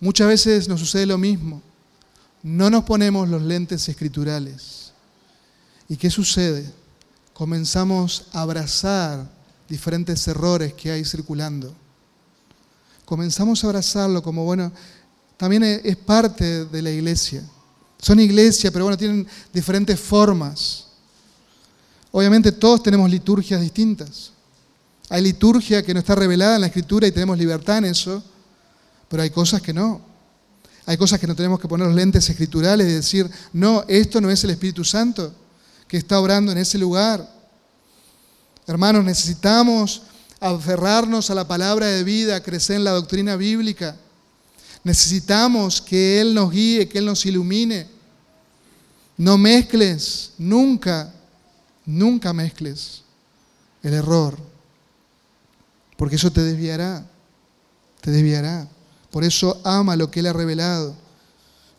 [0.01, 1.63] muchas veces nos sucede lo mismo.
[2.43, 4.88] No nos ponemos los lentes escriturales.
[5.89, 6.71] ¿Y qué sucede?
[7.33, 9.27] Comenzamos a abrazar
[9.69, 11.75] diferentes errores que hay circulando.
[13.07, 14.71] Comenzamos a abrazarlo como, bueno,
[15.39, 17.43] también es parte de la iglesia.
[17.99, 20.89] Son iglesia, pero bueno, tienen diferentes formas.
[22.11, 24.33] Obviamente todos tenemos liturgias distintas.
[25.09, 28.23] Hay liturgia que no está revelada en la escritura y tenemos libertad en eso,
[29.09, 30.03] pero hay cosas que no.
[30.85, 34.31] Hay cosas que no tenemos que poner los lentes escriturales y decir, no, esto no
[34.31, 35.33] es el Espíritu Santo
[35.89, 37.29] que está obrando en ese lugar.
[38.67, 40.03] Hermanos, necesitamos
[40.39, 43.97] aferrarnos a la palabra de vida, crecer en la doctrina bíblica.
[44.85, 47.89] Necesitamos que Él nos guíe, que Él nos ilumine.
[49.17, 51.13] No mezcles, nunca,
[51.85, 53.03] nunca mezcles
[53.83, 54.39] el error,
[55.97, 57.05] porque eso te desviará,
[58.01, 58.69] te desviará.
[59.11, 60.95] Por eso ama lo que Él ha revelado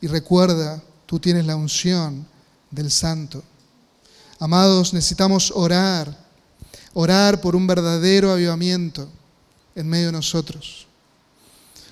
[0.01, 2.25] y recuerda, tú tienes la unción
[2.71, 3.43] del Santo.
[4.39, 6.17] Amados, necesitamos orar,
[6.93, 9.09] orar por un verdadero avivamiento
[9.75, 10.87] en medio de nosotros.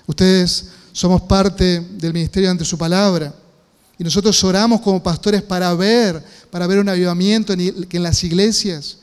[0.06, 3.34] Ustedes somos parte del ministerio ante su palabra
[4.00, 8.98] y nosotros oramos como pastores para ver, para ver un avivamiento en, las iglesias.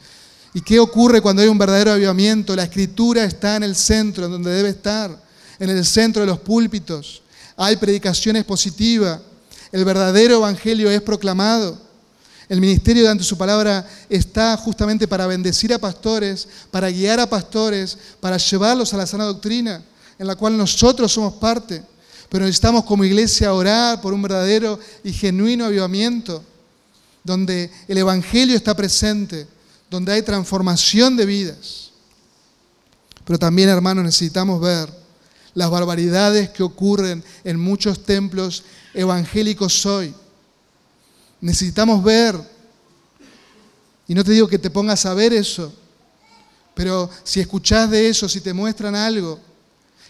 [0.55, 2.57] ¿Y qué ocurre cuando hay un verdadero avivamiento?
[2.57, 5.23] La escritura está en el centro, en donde debe estar,
[5.59, 7.23] en el centro de los púlpitos.
[7.59, 9.21] Hay predicaciones positivas.
[9.71, 11.84] El verdadero evangelio es proclamado.
[12.49, 17.29] El ministerio de ante su palabra está justamente para bendecir a pastores, para guiar a
[17.29, 19.83] pastores, para llevarlos a la sana doctrina,
[20.19, 21.83] en la cual nosotros somos parte.
[22.29, 26.43] Pero necesitamos como iglesia orar por un verdadero y genuino avivamiento,
[27.23, 29.47] donde el Evangelio está presente,
[29.91, 31.91] donde hay transformación de vidas.
[33.25, 34.91] Pero también, hermanos, necesitamos ver
[35.55, 40.15] las barbaridades que ocurren en muchos templos evangélicos hoy
[41.45, 42.41] Necesitamos ver
[44.09, 45.73] Y no te digo que te pongas a ver eso,
[46.75, 49.39] pero si escuchás de eso, si te muestran algo,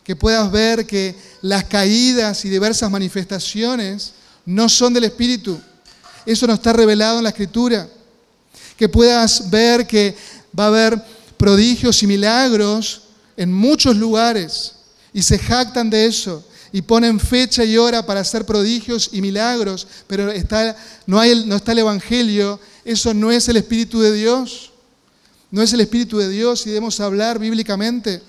[0.05, 4.13] que puedas ver que las caídas y diversas manifestaciones
[4.47, 5.61] no son del Espíritu.
[6.25, 7.89] Eso no está revelado en la Escritura.
[8.77, 10.17] Que puedas ver que
[10.57, 11.05] va a haber
[11.37, 13.03] prodigios y milagros
[13.37, 14.75] en muchos lugares
[15.13, 16.45] y se jactan de eso
[16.75, 20.25] y ponen fecha y hora para hacer prodigios y milagros, pero
[21.07, 24.73] no está el Evangelio, eso no es el Espíritu de Dios.
[25.53, 28.21] No es el Espíritu de Dios y debemos hablar bíblicamente.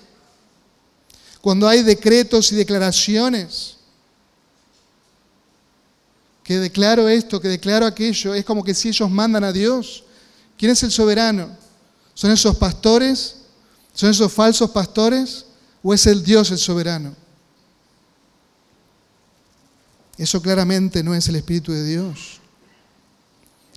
[1.41, 3.78] Cuando hay decretos y declaraciones,
[6.43, 10.04] que declaro esto, que declaro aquello, es como que si ellos mandan a Dios.
[10.56, 11.50] ¿Quién es el soberano?
[12.14, 13.38] ¿Son esos pastores?
[13.96, 15.46] ¿Son esos falsos pastores?
[15.82, 17.24] ¿O es el Dios el soberano?
[20.18, 22.39] Eso claramente no es el Espíritu de Dios.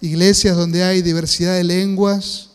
[0.00, 2.50] Iglesias donde hay diversidad de lenguas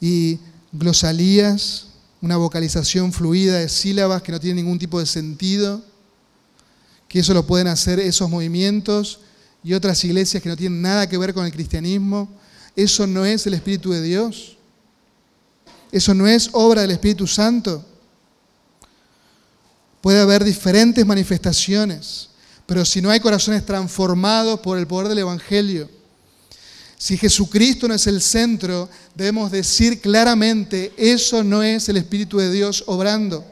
[0.00, 0.40] y
[0.72, 1.86] glosalías,
[2.20, 5.82] una vocalización fluida de sílabas que no tiene ningún tipo de sentido,
[7.08, 9.20] que eso lo pueden hacer esos movimientos
[9.62, 12.28] y otras iglesias que no tienen nada que ver con el cristianismo.
[12.74, 14.56] Eso no es el Espíritu de Dios.
[15.92, 17.84] Eso no es obra del Espíritu Santo.
[20.06, 22.28] Puede haber diferentes manifestaciones,
[22.64, 25.90] pero si no hay corazones transformados por el poder del Evangelio,
[26.96, 32.52] si Jesucristo no es el centro, debemos decir claramente, eso no es el Espíritu de
[32.52, 33.44] Dios obrando.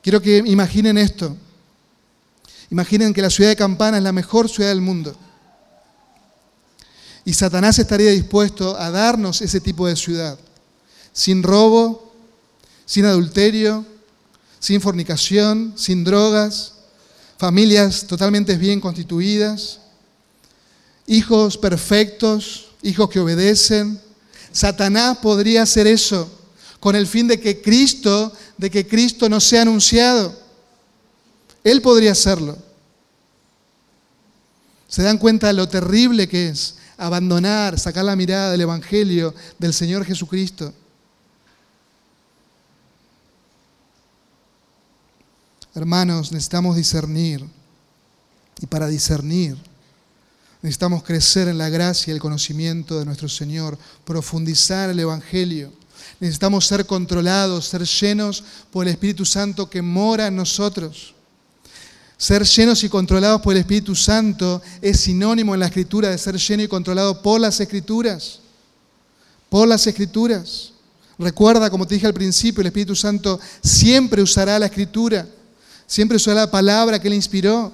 [0.00, 1.36] Quiero que imaginen esto.
[2.70, 5.12] Imaginen que la ciudad de Campana es la mejor ciudad del mundo.
[7.24, 10.38] Y Satanás estaría dispuesto a darnos ese tipo de ciudad,
[11.12, 12.01] sin robo,
[12.92, 13.86] sin adulterio,
[14.58, 16.74] sin fornicación, sin drogas,
[17.38, 19.78] familias totalmente bien constituidas,
[21.06, 23.98] hijos perfectos, hijos que obedecen.
[24.52, 26.30] Satanás podría hacer eso
[26.80, 30.38] con el fin de que Cristo, de que Cristo no sea anunciado.
[31.64, 32.58] Él podría hacerlo.
[34.86, 39.72] ¿Se dan cuenta de lo terrible que es abandonar, sacar la mirada del Evangelio del
[39.72, 40.74] Señor Jesucristo?
[45.74, 47.44] Hermanos, necesitamos discernir.
[48.60, 49.56] Y para discernir,
[50.60, 55.72] necesitamos crecer en la gracia y el conocimiento de nuestro Señor, profundizar el Evangelio.
[56.20, 61.14] Necesitamos ser controlados, ser llenos por el Espíritu Santo que mora en nosotros.
[62.16, 66.36] Ser llenos y controlados por el Espíritu Santo es sinónimo en la Escritura de ser
[66.36, 68.38] lleno y controlado por las Escrituras.
[69.48, 70.72] Por las Escrituras.
[71.18, 75.26] Recuerda, como te dije al principio, el Espíritu Santo siempre usará la Escritura
[75.92, 77.70] Siempre usó la palabra que le inspiró.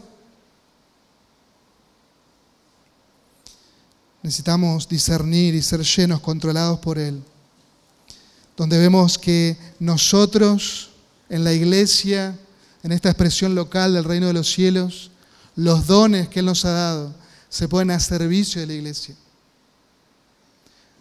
[4.25, 7.23] Necesitamos discernir y ser llenos, controlados por Él.
[8.57, 10.91] Donde vemos que nosotros
[11.29, 12.37] en la iglesia,
[12.83, 15.12] en esta expresión local del reino de los cielos,
[15.55, 17.14] los dones que Él nos ha dado
[17.49, 19.14] se ponen a servicio de la iglesia.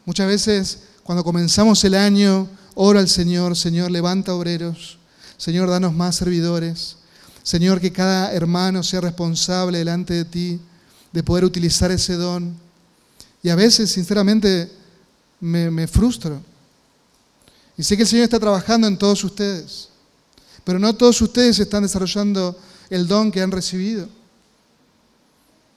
[0.05, 4.99] Muchas veces cuando comenzamos el año, oro al Señor, Señor, levanta obreros,
[5.37, 6.96] Señor, danos más servidores,
[7.47, 10.59] Señor, que cada hermano sea responsable delante de ti
[11.13, 12.53] de poder utilizar ese don.
[13.41, 14.69] Y a veces, sinceramente,
[15.39, 16.41] me, frustro.
[17.77, 19.87] Y sé que el Señor está trabajando en todos ustedes,
[20.65, 24.09] pero no todos ustedes están desarrollando el don que han recibido.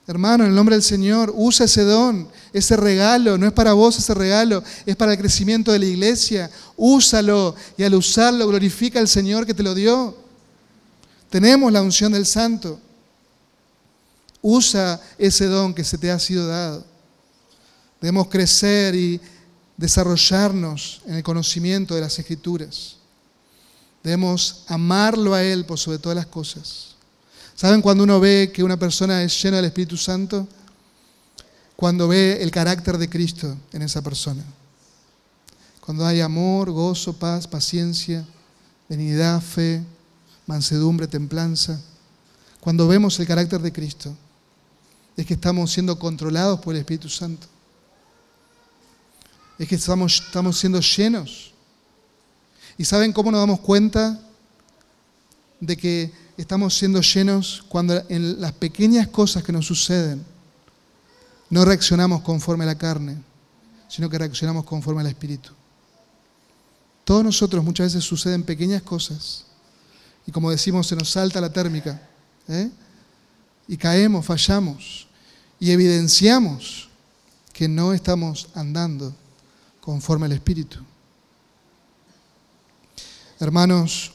[0.08, 3.38] Hermano, en el nombre del Señor, usa ese don, ese regalo.
[3.38, 6.50] No es para vos ese regalo, es para el crecimiento de la iglesia.
[6.76, 10.29] Úsalo y al usarlo glorifica al Señor que te lo dio.
[11.30, 12.78] Tenemos la unción del santo.
[14.42, 16.84] Usa ese don que se te ha sido dado.
[18.00, 19.20] Debemos crecer y
[19.76, 22.96] desarrollarnos en el conocimiento de las escrituras.
[24.02, 26.96] Debemos amarlo a Él por sobre todas las cosas.
[27.54, 30.48] ¿Saben cuando uno ve que una persona es llena del Espíritu Santo?
[31.76, 34.42] Cuando ve el carácter de Cristo en esa persona.
[35.80, 38.24] Cuando hay amor, gozo, paz, paciencia,
[38.88, 39.82] benignidad, fe,
[40.46, 41.80] mansedumbre, templanza.
[42.60, 44.14] Cuando vemos el carácter de Cristo,
[45.16, 47.46] es que estamos siendo controlados por el Espíritu Santo.
[49.58, 51.52] Es que estamos, estamos siendo llenos.
[52.78, 54.18] ¿Y saben cómo nos damos cuenta
[55.60, 60.24] de que estamos siendo llenos cuando en las pequeñas cosas que nos suceden
[61.50, 63.18] no reaccionamos conforme a la carne,
[63.88, 65.50] sino que reaccionamos conforme al Espíritu?
[67.04, 69.44] Todos nosotros muchas veces suceden pequeñas cosas
[70.26, 72.00] y como decimos, se nos salta la térmica.
[72.48, 72.70] ¿eh?
[73.68, 75.06] Y caemos, fallamos.
[75.58, 76.88] y evidenciamos
[77.52, 79.14] que no estamos andando
[79.80, 80.78] conforme al Espíritu.
[83.38, 84.12] Hermanos,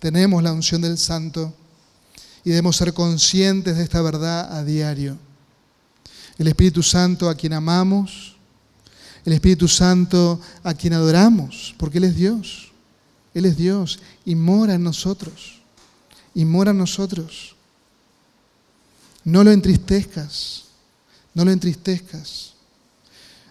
[0.00, 1.54] tenemos la unción del Santo
[2.44, 5.18] y debemos ser conscientes de esta verdad a diario.
[6.38, 8.36] El Espíritu Santo a quien amamos,
[9.24, 12.67] el Espíritu Santo a quien adoramos, porque Él es Dios.
[13.38, 15.60] Él es Dios y mora en nosotros.
[16.34, 17.54] Y mora en nosotros.
[19.24, 20.64] No lo entristezcas,
[21.34, 22.54] no lo entristezcas.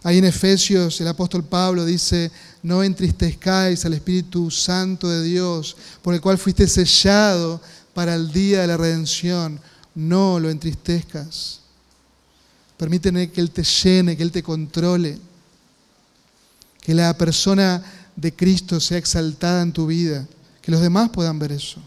[0.03, 2.31] Ahí en Efesios el apóstol Pablo dice,
[2.63, 7.61] no entristezcáis al Espíritu Santo de Dios, por el cual fuiste sellado
[7.93, 9.59] para el día de la redención.
[9.95, 11.61] No lo entristezcas.
[12.77, 15.17] Permíteme que Él te llene, que Él te controle.
[16.81, 17.83] Que la persona
[18.17, 20.27] de Cristo sea exaltada en tu vida.
[20.61, 21.79] Que los demás puedan ver eso.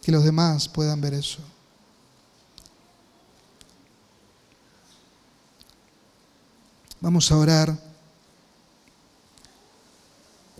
[0.00, 1.40] Que los demás puedan ver eso.
[7.00, 7.76] Vamos a orar.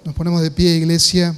[0.04, 1.34] Nos ponemos de pie, iglesia.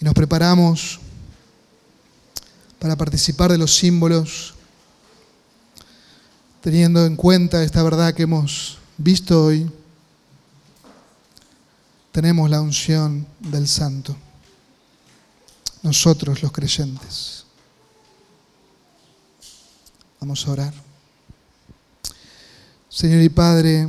[0.00, 0.98] Y nos preparamos
[2.78, 4.54] para participar de los símbolos,
[6.60, 9.70] teniendo en cuenta esta verdad que hemos visto hoy.
[12.12, 14.16] Tenemos la unción del Santo
[15.82, 17.44] nosotros los creyentes.
[20.20, 20.74] Vamos a orar.
[22.88, 23.88] Señor y Padre,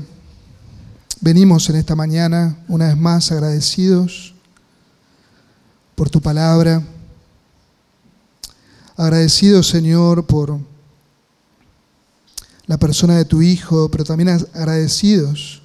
[1.19, 4.33] venimos en esta mañana una vez más agradecidos
[5.95, 6.81] por tu palabra.
[8.95, 10.59] Agradecidos, Señor, por
[12.71, 15.61] la persona de tu Hijo, pero también agradecidos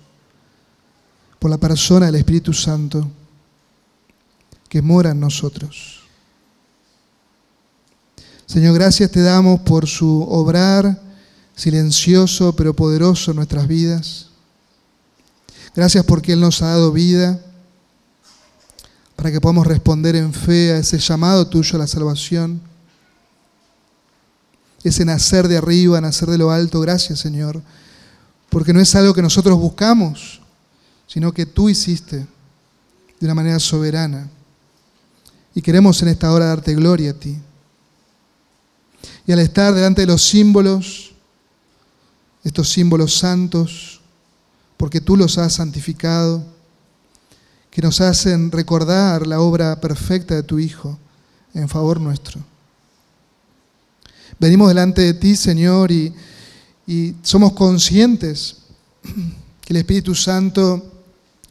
[1.39, 3.09] por la persona del Espíritu Santo
[4.69, 6.01] que mora en nosotros.
[8.45, 11.01] Señor, gracias te damos por su obrar
[11.55, 14.27] silencioso pero poderoso en nuestras vidas.
[15.77, 17.41] Gracias porque Él nos ha dado vida
[19.15, 22.61] para que podamos responder en fe a ese llamado tuyo a la salvación.
[24.87, 26.81] Ese nacer de arriba, nacer de lo alto.
[26.81, 27.61] Gracias, Señor,
[28.49, 30.41] porque no es algo que nosotros buscamos,
[31.09, 32.19] sino que tú hiciste
[33.19, 34.31] de una manera soberana.
[35.57, 37.37] Y queremos en esta hora darte gloria a ti.
[39.27, 41.13] Y al estar delante de los símbolos,
[42.45, 44.01] estos símbolos santos,
[44.77, 46.45] porque tú los has santificado,
[47.73, 50.97] que nos hacen recordar la obra perfecta de tu Hijo
[51.55, 52.41] en favor nuestro.
[54.39, 56.13] Venimos delante de ti, Señor, y,
[56.87, 58.59] y somos conscientes
[59.61, 60.93] que el Espíritu Santo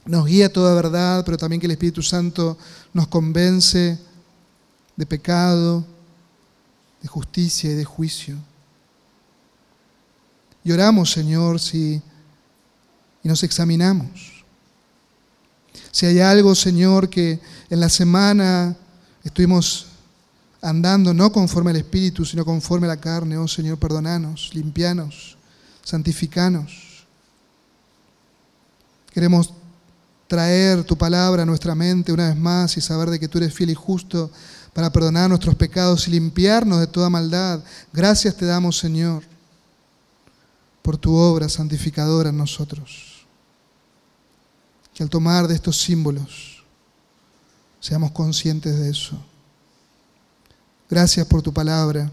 [0.06, 2.58] nos guía a toda verdad, pero también que el Espíritu Santo
[2.94, 3.98] nos convence
[4.96, 5.86] de pecado,
[7.02, 8.36] de justicia y de juicio.
[10.64, 12.02] Y oramos, Señor, si
[13.26, 14.44] y nos examinamos.
[15.92, 17.40] Si hay algo, Señor, que
[17.72, 18.78] en la semana
[19.24, 19.88] estuvimos
[20.66, 25.38] andando no conforme al Espíritu, sino conforme a la carne, oh Señor, perdonanos, limpianos,
[25.84, 27.06] santificanos.
[29.14, 29.54] Queremos
[30.28, 33.54] traer tu palabra a nuestra mente una vez más y saber de que tú eres
[33.54, 34.32] fiel y justo
[34.74, 37.64] para perdonar nuestros pecados y limpiarnos de toda maldad.
[37.94, 39.24] Gracias te damos, Señor,
[40.82, 43.28] por tu obra santificadora en nosotros.
[44.96, 46.64] Que al tomar de estos símbolos
[47.80, 49.24] seamos conscientes de eso.
[50.90, 52.12] Gracias por tu palabra.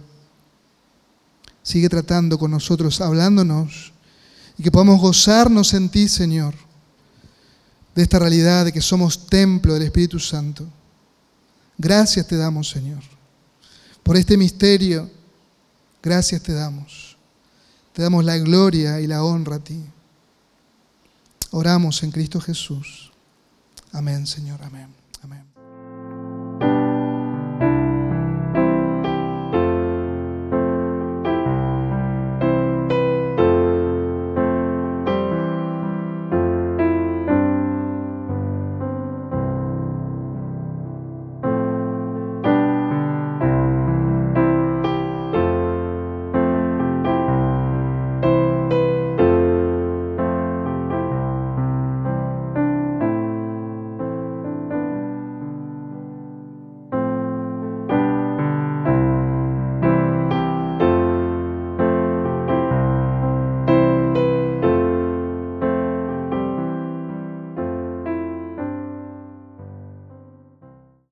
[1.63, 3.93] Sigue tratando con nosotros, hablándonos,
[4.59, 6.55] y que podamos gozarnos en ti, Señor,
[7.95, 10.67] de esta realidad de que somos templo del Espíritu Santo.
[11.79, 13.03] Gracias te damos, Señor,
[14.03, 15.11] por este misterio.
[16.03, 17.17] Gracias te damos.
[17.93, 19.81] Te damos la gloria y la honra a ti.
[21.51, 23.13] Oramos en Cristo Jesús.
[23.93, 24.63] Amén, Señor.
[24.63, 25.02] Amén.